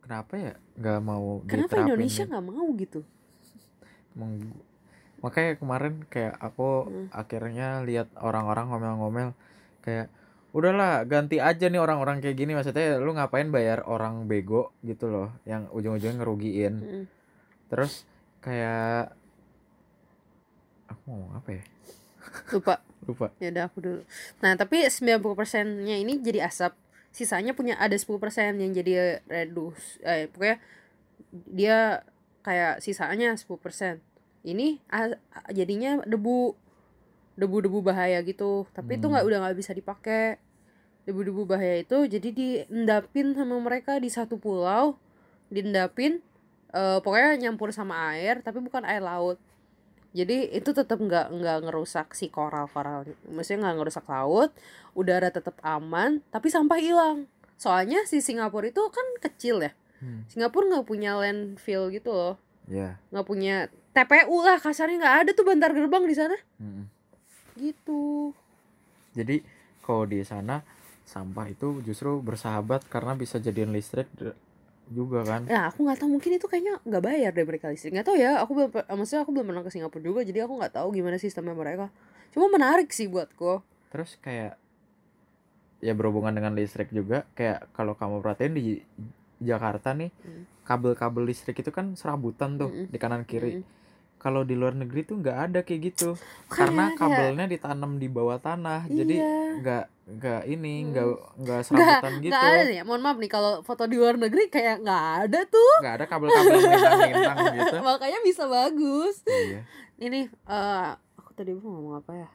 Kenapa 0.00 0.34
ya 0.36 0.54
nggak 0.80 1.00
mau 1.04 1.44
kenapa 1.44 1.76
diterapin 1.76 1.86
Indonesia 1.86 2.24
gitu? 2.24 2.30
nggak 2.32 2.46
mau 2.46 2.66
gitu? 2.76 3.00
Meng- 4.16 4.58
makanya 5.20 5.52
kemarin 5.60 5.94
kayak 6.08 6.34
aku 6.40 6.88
Hmm. 6.88 7.06
akhirnya 7.12 7.84
lihat 7.84 8.08
orang-orang 8.16 8.72
ngomel-ngomel 8.72 9.36
kayak 9.84 10.08
udahlah 10.50 11.06
ganti 11.06 11.38
aja 11.38 11.70
nih 11.70 11.78
orang-orang 11.78 12.18
kayak 12.18 12.36
gini. 12.36 12.52
Maksudnya 12.54 12.98
lu 12.98 13.14
ngapain 13.14 13.48
bayar 13.48 13.86
orang 13.86 14.26
bego? 14.26 14.74
Gitu 14.82 15.06
loh 15.06 15.30
yang 15.46 15.70
ujung-ujungnya 15.70 16.18
ngerugiin. 16.22 16.74
Mm. 16.80 17.04
terus 17.70 18.02
kayak 18.42 19.14
aku 20.90 21.02
ngomong 21.06 21.32
apa 21.38 21.50
ya? 21.54 21.62
Lupa. 22.50 22.74
Lupa. 23.08 23.26
Ya 23.38 23.48
udah 23.54 23.64
aku 23.70 23.78
dulu. 23.78 24.02
Nah 24.42 24.58
tapi 24.58 24.82
90% 24.82 25.86
nya 25.86 25.96
ini 25.96 26.18
jadi 26.18 26.50
asap. 26.50 26.74
Sisanya 27.10 27.54
punya 27.54 27.74
ada 27.78 27.94
10% 27.94 28.14
yang 28.62 28.70
jadi 28.70 29.18
redus 29.26 29.98
eh 30.06 30.30
pokoknya 30.30 30.62
dia 31.30 32.06
kayak 32.42 32.78
sisanya 32.78 33.34
10% 33.34 33.98
ini 34.46 34.78
a- 34.88 35.18
a- 35.34 35.50
jadinya 35.50 35.98
debu 36.06 36.54
debu-debu 37.40 37.80
bahaya 37.80 38.20
gitu 38.20 38.68
tapi 38.70 38.94
itu 38.94 39.06
Hmm. 39.06 39.16
nggak 39.16 39.24
udah 39.24 39.38
nggak 39.40 39.56
bisa 39.56 39.72
dipakai 39.72 40.36
debu-debu 41.02 41.42
bahaya 41.46 41.80
itu 41.80 41.96
jadi 42.06 42.28
diendapin 42.30 43.32
sama 43.32 43.56
mereka 43.56 43.96
di 43.96 44.06
satu 44.06 44.36
pulau 44.36 45.00
diendapin 45.48 46.20
eh, 46.70 46.98
pokoknya 47.00 47.40
nyampur 47.40 47.72
sama 47.72 48.12
air 48.12 48.38
tapi 48.38 48.60
bukan 48.60 48.84
air 48.84 49.00
laut 49.00 49.40
jadi 50.10 50.50
itu 50.52 50.70
tetap 50.70 50.98
nggak 50.98 51.32
nggak 51.32 51.58
ngerusak 51.64 52.12
si 52.12 52.28
koral 52.28 52.66
koral 52.66 53.06
maksudnya 53.26 53.64
nggak 53.64 53.76
ngerusak 53.78 54.04
laut 54.04 54.50
udara 54.92 55.30
tetap 55.30 55.56
aman 55.60 56.20
tapi 56.28 56.46
sampah 56.46 56.76
hilang 56.76 57.24
soalnya 57.56 58.04
si 58.04 58.18
Singapura 58.18 58.68
itu 58.68 58.82
kan 58.86 59.06
kecil 59.20 59.58
ya 59.60 59.72
Hmm. 60.00 60.24
Singapura 60.26 60.64
nggak 60.66 60.88
punya 60.88 61.12
landfill 61.14 61.88
gitu 61.88 62.08
loh 62.10 62.40
Ya. 62.64 62.96
nggak 63.10 63.20
punya 63.22 63.68
TPU 63.90 64.32
lah 64.40 64.56
kasarnya 64.56 64.96
nggak 64.96 65.16
ada 65.18 65.30
tuh 65.30 65.44
bantar 65.44 65.70
gerbang 65.70 66.00
di 66.02 66.14
sana 66.14 66.40
Mm-mm. 66.56 66.88
Gitu 67.60 68.32
Jadi 69.12 69.42
kalau 69.82 70.06
di 70.06 70.22
sana 70.22 70.62
sampah 71.04 71.50
itu 71.50 71.82
justru 71.82 72.22
bersahabat 72.22 72.86
karena 72.86 73.18
bisa 73.18 73.42
jadiin 73.42 73.74
listrik 73.74 74.06
juga 74.90 75.22
kan. 75.22 75.42
Nah, 75.46 75.70
aku 75.70 75.86
nggak 75.86 75.98
tahu 76.02 76.10
mungkin 76.18 76.30
itu 76.34 76.46
kayaknya 76.50 76.82
nggak 76.82 77.02
bayar 77.02 77.30
deh 77.30 77.46
mereka 77.46 77.70
listrik. 77.70 77.94
Nggak 77.94 78.06
tahu 78.10 78.16
ya. 78.18 78.42
Aku 78.42 78.50
belum, 78.58 78.70
maksudnya 78.74 79.22
aku 79.22 79.30
belum 79.34 79.46
pernah 79.50 79.62
ke 79.62 79.70
Singapura 79.70 80.02
juga, 80.02 80.20
jadi 80.26 80.46
aku 80.46 80.58
nggak 80.58 80.74
tahu 80.78 80.88
gimana 80.94 81.16
sistemnya 81.18 81.54
mereka. 81.54 81.90
Cuma 82.34 82.46
menarik 82.50 82.90
sih 82.90 83.06
buatku. 83.06 83.62
Terus 83.90 84.18
kayak 84.18 84.58
ya 85.80 85.92
berhubungan 85.96 86.34
dengan 86.36 86.52
listrik 86.52 86.92
juga 86.92 87.24
kayak 87.38 87.72
kalau 87.72 87.96
kamu 87.96 88.20
perhatiin 88.20 88.52
di 88.52 88.64
Jakarta 89.40 89.96
nih 89.96 90.12
Hmm. 90.20 90.44
kabel-kabel 90.68 91.24
listrik 91.24 91.56
itu 91.58 91.72
kan 91.72 91.96
serabutan 91.96 92.60
tuh 92.60 92.70
Mm-mm. 92.70 92.86
di 92.92 92.98
kanan 93.00 93.24
kiri. 93.24 93.58
Mm. 93.58 93.64
Kalau 94.20 94.44
di 94.44 94.52
luar 94.52 94.76
negeri 94.76 95.00
tuh 95.02 95.16
nggak 95.16 95.38
ada 95.48 95.60
kayak 95.60 95.80
gitu. 95.88 96.12
Karena 96.46 96.92
Kayak- 96.92 97.00
kabelnya 97.00 97.46
ditanam 97.46 97.96
di 97.96 98.06
bawah 98.06 98.36
tanah. 98.36 98.84
Jadi 98.84 99.16
Iya. 99.16 99.34
nggak 99.58 99.84
nggak 100.10 100.42
ini 100.44 100.74
nggak 100.86 101.06
nggak 101.06 101.20
Nggak, 101.38 101.60
serabutan 101.64 102.12
gitu. 102.18 102.30
nggak 102.30 102.44
ada 102.44 102.62
nih. 102.62 102.78
Mohon 102.82 103.00
maaf 103.00 103.16
nih 103.16 103.30
kalau 103.30 103.52
foto 103.62 103.82
di 103.84 103.96
luar 103.96 104.14
negeri 104.14 104.44
kayak 104.46 104.76
nggak 104.80 105.04
ada 105.24 105.40
tuh. 105.44 105.74
Nggak 105.80 105.94
ada 105.96 106.06
kabel-kabel 106.06 106.56
gitu. 107.56 107.76
Makanya 107.80 108.18
bisa 108.20 108.44
bagus. 108.44 109.24
Iya. 109.24 109.60
Ini 109.96 110.20
eh 110.28 110.88
aku 111.16 111.30
tadi 111.32 111.50
mau 111.52 111.70
ngomong 111.70 111.94
apa 111.98 112.12
ya? 112.14 112.28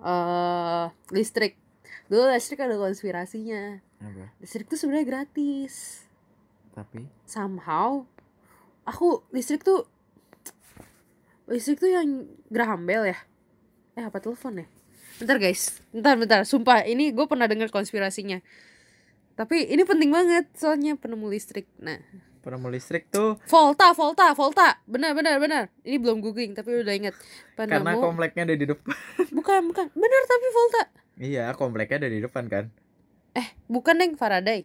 Eh 0.00 0.84
listrik. 1.10 1.60
Dulu 2.06 2.24
listrik 2.26 2.58
ada 2.58 2.74
konspirasinya. 2.74 3.84
Apa? 3.98 4.32
Listrik 4.38 4.64
tuh 4.64 4.76
sebenarnya 4.76 5.04
gratis. 5.04 6.06
Tapi 6.70 7.04
somehow 7.24 8.06
aku 8.84 9.20
listrik 9.28 9.60
tuh 9.60 9.84
listrik 11.48 11.80
tuh 11.80 11.90
yang 11.90 12.28
Graham 12.52 12.84
Bell 12.84 13.08
ya? 13.08 13.18
Eh 13.96 14.04
apa 14.04 14.20
telepon 14.20 14.62
ya? 14.62 14.66
Bentar 15.18 15.40
guys. 15.40 15.82
Bentar 15.90 16.14
bentar. 16.14 16.40
Sumpah 16.46 16.86
ini 16.86 17.10
gue 17.10 17.26
pernah 17.26 17.50
dengar 17.50 17.72
konspirasinya. 17.72 18.38
Tapi 19.34 19.70
ini 19.70 19.82
penting 19.82 20.10
banget 20.14 20.46
soalnya 20.54 20.94
penemu 20.94 21.26
listrik. 21.26 21.66
Nah. 21.82 21.98
Penemu 22.38 22.70
listrik 22.70 23.10
tuh 23.10 23.34
Volta 23.50 23.90
Volta 23.92 24.30
Volta. 24.36 24.78
Benar 24.86 25.16
benar 25.18 25.42
benar. 25.42 25.74
Ini 25.82 25.98
belum 25.98 26.22
googling 26.22 26.54
tapi 26.54 26.70
udah 26.80 26.94
inget 26.94 27.14
karena 27.58 27.82
penemu 27.82 27.98
kompleknya 27.98 28.42
ada 28.46 28.54
di 28.54 28.66
depan. 28.68 28.94
bukan 29.36 29.60
bukan. 29.74 29.86
Benar 29.96 30.22
tapi 30.28 30.46
Volta. 30.54 30.82
Iya, 31.18 31.50
kompleknya 31.58 32.06
ada 32.06 32.10
di 32.14 32.20
depan 32.22 32.46
kan. 32.46 32.64
eh 33.34 33.48
bukan 33.66 33.98
neng. 33.98 34.14
Faraday. 34.14 34.62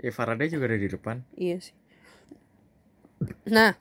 Ya 0.00 0.10
Faraday 0.14 0.48
juga 0.48 0.70
ada 0.70 0.78
di 0.78 0.88
depan. 0.88 1.26
Iya 1.34 1.56
sih. 1.60 1.76
Nah, 3.50 3.76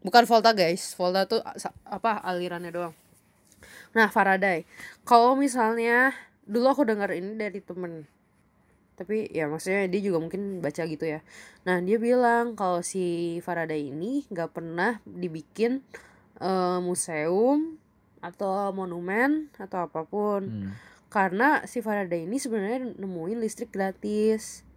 bukan 0.00 0.24
Volta 0.24 0.52
guys. 0.52 0.92
Volta 0.94 1.24
tuh 1.24 1.40
apa 1.84 2.20
alirannya 2.24 2.72
doang. 2.72 2.94
Nah, 3.90 4.08
Faraday. 4.08 4.64
Kalau 5.02 5.34
misalnya 5.34 6.14
dulu 6.46 6.66
aku 6.70 6.82
dengar 6.86 7.14
ini 7.14 7.38
dari 7.38 7.62
temen 7.62 8.06
tapi 9.00 9.32
ya 9.32 9.48
maksudnya 9.48 9.88
dia 9.88 10.00
juga 10.04 10.20
mungkin 10.20 10.60
baca 10.60 10.84
gitu 10.84 11.08
ya 11.08 11.24
nah 11.64 11.80
dia 11.80 11.96
bilang 11.96 12.52
kalau 12.52 12.84
si 12.84 13.40
Faraday 13.40 13.88
ini 13.88 14.28
nggak 14.28 14.52
pernah 14.52 15.00
dibikin 15.08 15.80
eh, 16.36 16.78
museum 16.84 17.80
atau 18.20 18.68
monumen 18.76 19.48
atau 19.56 19.88
apa 19.88 20.04
pun 20.04 20.44
Hmm. 20.44 20.70
karena 21.08 21.64
si 21.64 21.80
Faraday 21.80 22.28
ini 22.28 22.36
sebenarnya 22.36 22.92
nemuin 23.00 23.40
listrik 23.40 23.72
gratis 23.72 24.68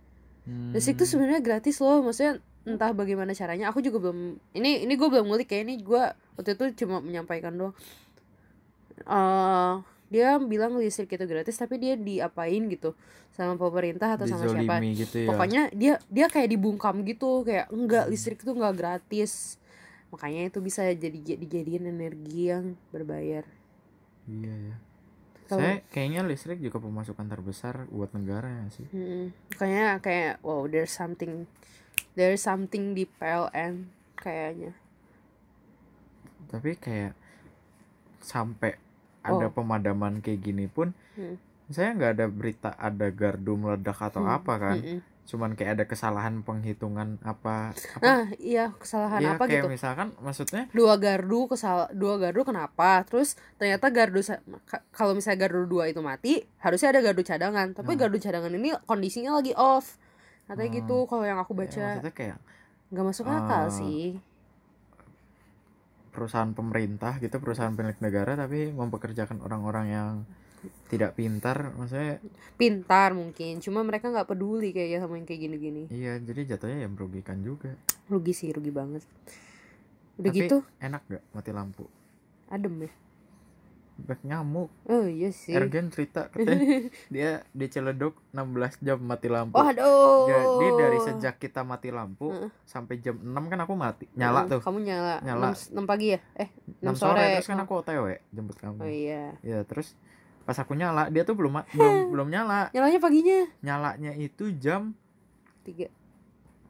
Hmm. 0.48 0.72
listrik 0.72 1.04
tuh 1.04 1.08
sebenarnya 1.08 1.44
gratis 1.44 1.84
loh 1.84 2.00
maksudnya 2.00 2.40
entah 2.63 2.91
bagaimana 2.91 3.32
caranya. 3.32 3.67
Aku 3.69 3.84
juga 3.84 3.99
belum 3.99 4.19
ini 4.54 4.84
ini 4.84 4.93
gue 4.95 5.08
belum 5.08 5.28
ngulik 5.28 5.47
kayak 5.47 5.63
ini 5.67 5.76
gue 5.80 6.04
waktu 6.36 6.56
itu 6.56 6.86
cuma 6.86 6.99
menyampaikan 6.99 7.52
doang. 7.52 7.76
Eh 9.04 9.73
dia 10.13 10.38
bilang 10.38 10.78
listrik 10.78 11.10
itu 11.10 11.26
gratis 11.26 11.58
tapi 11.58 11.82
dia 11.82 11.97
diapain 11.97 12.69
gitu? 12.69 12.93
Sama 13.34 13.58
pemerintah 13.58 14.13
atau 14.13 14.30
sama 14.30 14.45
siapa? 14.45 14.78
Gitu 14.80 15.26
ya. 15.26 15.28
pokoknya 15.28 15.62
dia 15.73 15.93
dia 16.08 16.30
kayak 16.30 16.54
dibungkam 16.54 17.02
gitu. 17.04 17.41
Kayak 17.43 17.67
enggak 17.73 18.06
listrik 18.08 18.39
itu 18.39 18.54
enggak 18.54 18.78
gratis. 18.78 19.58
Makanya 20.13 20.54
itu 20.54 20.62
bisa 20.62 20.86
jadi 20.93 21.17
dijadiin 21.17 21.89
energi 21.89 22.54
yang 22.54 22.78
berbayar. 22.93 23.43
Iya 24.30 24.54
ya. 24.71 24.76
Kalau- 25.49 25.60
Saya 25.60 25.76
kayaknya 25.89 26.21
listrik 26.23 26.62
juga 26.62 26.78
pemasukan 26.80 27.26
terbesar 27.28 27.89
buat 27.89 28.13
negara 28.13 28.47
ya 28.47 28.65
sih. 28.71 28.86
Mm-mm. 28.93 29.34
Makanya 29.58 29.99
kayak 29.99 30.34
wow 30.45 30.63
there's 30.69 30.93
something 30.93 31.49
there's 32.13 32.39
something 32.39 32.93
di 32.93 33.06
PLN 33.10 33.89
kayaknya. 34.15 34.73
Tapi 36.47 36.78
kayak 36.78 37.13
sampai 38.19 38.78
ada 39.23 39.47
Oh. 39.47 39.54
pemadaman 39.54 40.19
kayak 40.19 40.43
gini 40.43 40.67
pun 40.67 40.91
Hmm. 41.15 41.39
saya 41.67 41.95
nggak 41.95 42.12
ada 42.13 42.26
berita 42.28 42.69
ada 42.76 43.08
gardu 43.10 43.56
meledak 43.56 43.97
atau 43.97 44.21
Hmm. 44.21 44.36
apa 44.36 44.54
kan. 44.58 44.78
Mm-mm. 44.80 44.99
Cuman 45.23 45.56
kayak 45.56 45.80
ada 45.80 45.86
kesalahan 45.88 46.43
penghitungan 46.43 47.15
apa 47.23 47.71
apa 47.71 48.04
Nah, 48.04 48.28
iya 48.36 48.76
kesalahan 48.76 49.23
Iya, 49.23 49.30
apa 49.34 49.47
kayak 49.47 49.63
gitu. 49.63 49.71
misalkan 49.71 50.12
maksudnya 50.19 50.67
Dua 50.69 50.99
gardu 50.99 51.47
kesal 51.47 51.88
dua 51.95 52.19
gardu 52.19 52.43
kenapa? 52.43 53.08
Terus 53.08 53.39
ternyata 53.56 53.88
gardu 53.88 54.19
kalau 54.91 55.15
misalnya 55.15 55.47
gardu 55.47 55.63
dua 55.63 55.88
itu 55.88 56.04
mati, 56.04 56.43
harusnya 56.60 56.91
ada 56.91 56.99
gardu 56.99 57.23
cadangan. 57.23 57.71
Tapi 57.71 57.95
Nah. 57.95 57.99
gardu 58.04 58.19
cadangan 58.19 58.52
ini 58.52 58.76
kondisinya 58.84 59.32
lagi 59.34 59.56
off. 59.56 59.95
Katanya 60.44 60.70
Hmm. 60.70 60.80
gitu 60.80 60.98
kalau 61.06 61.24
yang 61.24 61.38
aku 61.38 61.54
ya, 61.54 61.60
baca 61.60 61.84
maksudnya 61.90 62.14
kayak 62.14 62.38
nggak 62.90 63.06
masuk 63.06 63.26
akal 63.26 63.64
Ah. 63.64 63.72
sih. 63.72 64.20
perusahaan 66.10 66.54
pemerintah 66.54 67.18
gitu 67.18 67.42
perusahaan 67.42 67.74
milik 67.74 67.98
negara 67.98 68.38
tapi 68.38 68.70
mempekerjakan 68.70 69.42
orang-orang 69.42 69.86
yang 69.88 70.12
tidak 70.86 71.18
pintar 71.18 71.74
maksudnya 71.74 72.22
Pintar 72.54 73.12
mungkin, 73.12 73.58
cuma 73.60 73.82
mereka 73.82 74.08
nggak 74.08 74.30
peduli 74.30 74.70
kayaknya 74.70 75.02
sama 75.02 75.18
yang 75.18 75.26
kayak 75.26 75.42
gini-gini. 75.42 75.84
iya 75.90 76.22
jadi 76.22 76.54
jatuhnya 76.54 76.86
yang 76.86 76.94
merugikan 76.94 77.42
juga 77.42 77.74
Rugi 78.06 78.30
sih, 78.32 78.52
rugi 78.52 78.70
banget. 78.70 79.02
Udah 80.16 80.30
Tapi- 80.30 80.38
gitu, 80.40 80.58
enak 80.78 81.02
gak 81.10 81.24
mati 81.34 81.50
lampu 81.50 81.90
adem 82.48 82.76
ya. 82.80 82.92
Bek 84.04 84.20
nyamuk 84.22 84.68
Oh 84.84 85.04
iya 85.04 85.30
sih. 85.30 85.52
Ergen 85.52 85.88
cerita 85.88 86.28
katanya 86.28 86.92
dia 87.10 87.48
di 87.50 87.66
Ciledug 87.66 88.20
16 88.30 88.80
jam 88.80 89.00
mati 89.00 89.28
lampu 89.28 89.56
Oh, 89.56 89.63
aduh. 89.63 90.28
jadi 90.28 90.68
dari 90.78 91.00
sejak 91.00 91.36
kita 91.38 91.62
mati 91.62 91.88
lampu 91.88 92.28
Heeh. 92.30 92.52
sampai 92.63 93.00
jam 93.00 93.16
6 93.16 93.32
kan 93.48 93.60
aku 93.60 93.74
mati 93.74 94.06
nyala 94.13 94.44
Hmm, 94.44 94.52
tuh 94.52 94.60
Kamu 94.62 94.80
nyala. 94.80 95.16
Nyala. 95.20 95.52
6, 95.52 95.72
6 95.74 95.84
pagi 95.86 96.08
ya? 96.10 96.20
Eh, 96.36 96.50
6, 96.80 96.89
6 96.89 96.94
sore, 96.94 97.16
sore. 97.16 97.28
terus 97.34 97.48
kan 97.48 97.60
aku 97.60 97.74
OTW 97.78 98.06
jemput 98.30 98.58
kamu 98.58 98.78
Oh 98.78 98.86
iya. 98.86 99.24
ya 99.39 99.63
terus 99.63 99.96
pas 100.44 100.56
aku 100.56 100.74
nyala 100.74 101.08
dia 101.08 101.24
tuh 101.24 101.34
belum 101.34 101.63
belum 101.70 101.96
belum 102.12 102.28
nyala 102.28 102.68
Nyalanya 102.70 103.00
paginya. 103.00 103.39
nyalanya 103.60 104.12
itu 104.13 104.52
jam 104.54 104.92
3. 105.63 105.88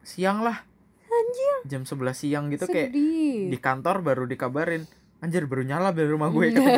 siang 0.00 0.38
lah 0.40 0.62
anjir 1.04 1.56
jam 1.66 1.82
11 1.82 1.98
siang 2.12 2.44
gitu 2.48 2.66
kayak 2.66 2.90
Sedih. 2.90 3.48
di 3.48 3.56
kantor 3.56 4.02
baru 4.02 4.24
dikabarin 4.24 4.86
anjir 5.24 5.42
baru 5.44 5.62
nyala 5.62 5.88
dari 5.90 6.06
rumah 6.06 6.28
gue 6.28 6.44
gitu. 6.50 6.60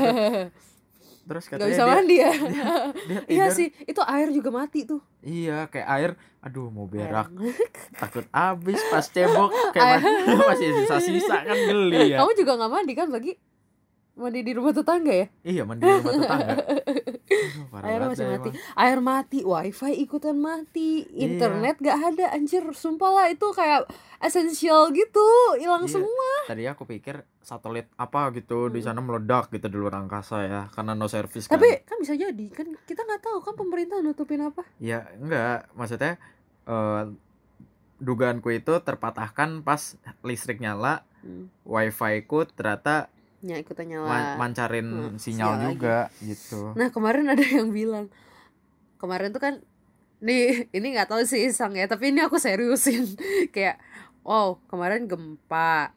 terus 1.27 1.45
Gak 1.45 1.59
katanya 1.59 1.67
bisa 1.69 1.83
dia, 1.83 1.91
mandi 1.93 2.17
ya. 2.17 2.31
dia 3.03 3.19
Iya 3.27 3.45
tidur 3.45 3.51
sih, 3.53 3.69
itu 3.83 3.99
air 4.01 4.29
juga 4.31 4.51
mati 4.55 4.81
tuh. 4.83 5.03
iya 5.21 5.67
kayak 5.67 5.89
air 5.91 6.11
aduh 6.39 6.71
mau 6.71 6.87
berak 6.87 7.27
takut 8.01 8.23
habis 8.31 8.79
pas 8.87 9.03
cebok 9.05 9.51
kayak 9.73 9.99
ma- 9.99 10.47
masih 10.47 10.71
sisa-sisa 10.79 11.43
kan 11.43 11.59
geli 11.59 12.15
ya 12.15 12.23
Kamu 12.23 12.31
juga 12.33 12.55
gak 12.57 12.71
mandi 12.71 12.95
kan 12.95 13.11
lagi? 13.11 13.35
Mandi 14.17 14.41
di 14.41 14.53
rumah 14.53 14.73
tetangga 14.73 15.13
ya? 15.13 15.27
iya 15.45 15.63
mandi 15.63 15.81
di 15.81 15.93
rumah 15.93 16.15
tetangga 16.15 16.55
Aduh, 17.77 17.85
Air 17.85 18.01
masih 18.03 18.25
mati. 18.25 18.49
emang. 18.49 18.57
Air 18.79 18.99
mati, 19.01 19.39
wifi 19.43 19.93
ikutan 19.99 20.37
mati, 20.37 21.05
Iya. 21.07 21.27
internet 21.29 21.77
gak 21.77 21.99
ada. 22.07 22.33
Anjir, 22.33 22.65
sumpah 22.73 23.11
lah 23.13 23.27
itu 23.29 23.45
kayak 23.51 23.85
esensial 24.19 24.89
gitu, 24.91 25.27
hilang 25.55 25.85
Iya. 25.85 25.93
semua. 25.93 26.31
tadi 26.47 26.65
aku 26.65 26.83
pikir 26.85 27.21
satelit 27.41 27.91
apa 27.95 28.31
gitu 28.33 28.67
di 28.69 28.81
sana 28.81 28.99
meledak 28.99 29.51
gitu 29.51 29.67
di 29.67 29.77
luar 29.77 29.99
angkasa 29.99 30.43
ya 30.43 30.61
karena 30.71 30.95
no 30.95 31.07
service 31.07 31.45
kan 31.45 31.59
Tapi 31.59 31.85
kan 31.85 31.97
bisa 31.99 32.15
jadi, 32.15 32.47
kan 32.49 32.67
kita 32.81 33.03
nggak 33.03 33.21
tahu 33.21 33.39
kan 33.41 33.55
pemerintah 33.55 33.99
nutupin 33.99 34.41
apa. 34.41 34.63
ya 34.79 35.05
enggak 35.13 35.69
maksudnya 35.73 36.17
eh 36.65 37.05
dugaanku 37.99 38.49
itu 38.51 38.73
terpatahkan 38.79 39.61
pas 39.61 39.95
listrik 40.23 40.59
nyala 40.59 41.05
Hmm. 41.19 41.51
wifi 41.65 42.23
ku 42.23 42.47
ternyata 42.47 43.11
Ya 43.41 43.57
ikutan 43.57 43.87
nyala. 43.87 44.07
man- 44.07 44.35
mancarin 44.39 44.87
Hmm, 44.87 45.17
sinyal 45.17 45.53
lagi. 45.55 45.65
juga 45.75 45.99
gitu 46.19 46.73
Nah 46.73 46.89
kemarin 46.89 47.27
ada 47.27 47.43
yang 47.43 47.69
bilang 47.71 48.09
kemarin 48.97 49.29
tuh 49.29 49.39
kan 49.39 49.55
nih 50.19 50.71
ini 50.71 50.87
nggak 50.93 51.09
tahu 51.09 51.21
sih 51.23 51.45
iseng 51.45 51.73
ya 51.73 51.85
tapi 51.85 52.09
ini 52.09 52.21
aku 52.21 52.37
seriusin 52.37 53.05
kayak 53.55 53.77
wow 54.23 54.57
kemarin 54.67 55.05
gempa 55.05 55.93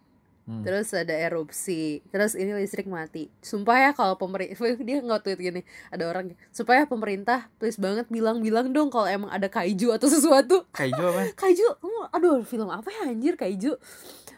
Hmm. 0.50 0.66
terus 0.66 0.90
ada 0.98 1.14
erupsi. 1.14 2.02
Terus 2.10 2.34
ini 2.34 2.58
listrik 2.58 2.90
mati. 2.90 3.30
Sumpah 3.38 3.78
ya 3.86 3.92
kalau 3.94 4.18
pemerintah 4.18 4.58
dia 4.82 4.98
nggak 4.98 5.22
tweet 5.22 5.38
gini. 5.38 5.62
Ada 5.94 6.10
orang 6.10 6.34
supaya 6.50 6.90
pemerintah 6.90 7.54
please 7.62 7.78
banget 7.78 8.10
bilang-bilang 8.10 8.74
dong 8.74 8.90
kalau 8.90 9.06
emang 9.06 9.30
ada 9.30 9.46
kaiju 9.46 9.94
atau 9.94 10.10
sesuatu. 10.10 10.66
Kaiju 10.80 11.04
apa? 11.06 11.22
kaiju 11.46 11.68
aduh 12.10 12.42
film 12.42 12.66
apa 12.74 12.90
ya 12.90 13.14
anjir 13.14 13.38
kaiju? 13.38 13.78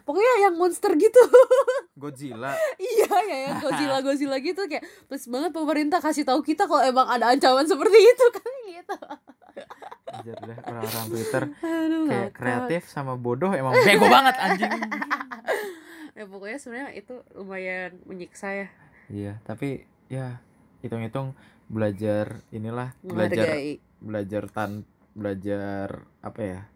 Pokoknya 0.04 0.52
yang 0.52 0.60
monster 0.60 0.92
gitu. 1.00 1.22
Godzilla. 1.96 2.52
iya 2.76 3.16
ya 3.24 3.36
yang 3.48 3.56
Godzilla 3.64 3.98
Godzilla 4.04 4.36
gitu 4.44 4.68
kayak 4.68 4.84
please 5.08 5.24
banget 5.32 5.56
pemerintah 5.56 6.04
kasih 6.04 6.28
tahu 6.28 6.44
kita 6.44 6.68
kalau 6.68 6.84
emang 6.84 7.08
ada 7.08 7.32
ancaman 7.32 7.64
seperti 7.64 7.96
itu 7.96 8.26
kan 8.36 8.52
gitu. 8.68 8.96
Anjir 10.12 10.36
deh 10.44 10.58
orang-orang 10.60 11.06
Twitter. 11.08 11.42
Aduh 11.64 12.04
kayak 12.04 12.30
kreatif 12.36 12.82
sama 12.92 13.16
bodoh 13.16 13.48
emang 13.56 13.72
bego 13.80 14.04
banget 14.12 14.36
anjing. 14.36 14.72
Ya 16.42 16.50
pokoknya 16.58 16.58
sebenarnya 16.58 16.98
itu 16.98 17.22
lumayan 17.38 18.02
menyiksa 18.02 18.50
ya. 18.50 18.66
Iya, 19.06 19.38
tapi 19.46 19.86
ya 20.10 20.42
hitung-hitung 20.82 21.38
belajar 21.70 22.42
inilah 22.50 22.98
belajar 22.98 23.62
menghargai. 23.62 23.78
belajar 24.02 24.50
tan 24.50 24.82
belajar 25.14 26.02
apa 26.18 26.40
ya 26.42 26.66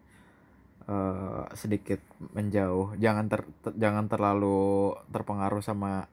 eh 0.87 1.51
sedikit 1.59 1.99
menjauh. 2.31 2.95
Jangan 2.95 3.27
ter, 3.27 3.43
ter- 3.59 3.75
jangan 3.75 4.07
terlalu 4.07 4.95
terpengaruh 5.11 5.59
sama 5.59 6.07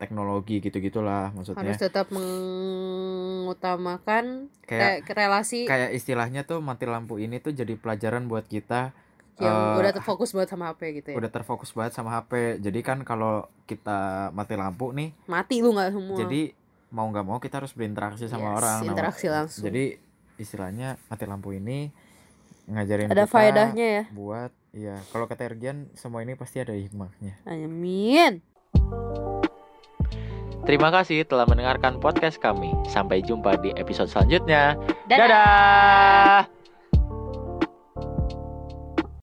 teknologi 0.00 0.64
gitu 0.64 0.80
gitulah 0.80 1.36
maksudnya. 1.36 1.76
Harus 1.76 1.76
tetap 1.76 2.08
mengutamakan 2.08 4.48
kayak 4.64 5.04
kayak 5.04 5.12
relasi. 5.12 5.68
kayak 5.68 5.92
istilahnya 5.92 6.48
tuh 6.48 6.64
mati 6.64 6.88
lampu 6.88 7.20
ini 7.20 7.44
tuh 7.44 7.52
jadi 7.52 7.76
pelajaran 7.76 8.24
buat 8.24 8.48
kita 8.48 8.96
yang 9.36 9.76
eh, 9.76 9.80
udah 9.84 9.92
terfokus 9.92 10.32
banget 10.32 10.48
sama 10.52 10.64
HP 10.72 10.80
gitu 11.02 11.08
ya? 11.12 11.16
udah 11.20 11.30
terfokus 11.30 11.70
banget 11.76 11.92
sama 11.92 12.10
HP 12.16 12.56
jadi 12.60 12.80
kan 12.80 12.98
kalau 13.04 13.44
kita 13.68 14.30
mati 14.32 14.54
lampu 14.56 14.96
nih 14.96 15.12
mati 15.28 15.60
lu 15.60 15.76
nggak 15.76 15.92
semua. 15.92 16.16
jadi 16.16 16.42
mau 16.88 17.06
nggak 17.10 17.26
mau 17.26 17.38
kita 17.42 17.60
harus 17.60 17.74
berinteraksi 17.76 18.30
sama 18.30 18.54
Yes, 18.54 18.56
orang 18.62 18.78
Nah, 18.80 18.92
interaksi 18.94 19.26
langsung. 19.28 19.62
Jadi 19.66 19.84
istilahnya 20.38 20.96
mati 21.10 21.24
lampu 21.26 21.52
ini 21.52 21.90
ngajarin 22.66 23.10
ada 23.10 23.26
kita 23.26 23.30
faedahnya 23.30 23.86
ya? 23.86 24.04
buat 24.10 24.50
iya 24.72 24.96
kalau 25.10 25.26
kata 25.28 25.46
Ergian 25.50 25.90
semua 25.98 26.22
ini 26.22 26.38
pasti 26.38 26.62
ada 26.62 26.72
hikmahnya. 26.72 27.36
Amin. 27.44 28.40
Terima 30.66 30.90
kasih 30.90 31.22
telah 31.22 31.46
mendengarkan 31.46 32.02
podcast 32.02 32.42
kami. 32.42 32.74
Sampai 32.90 33.22
jumpa 33.22 33.54
di 33.62 33.70
episode 33.78 34.10
selanjutnya. 34.10 34.74
Dadah. 35.06 35.28
dadah 35.30 36.55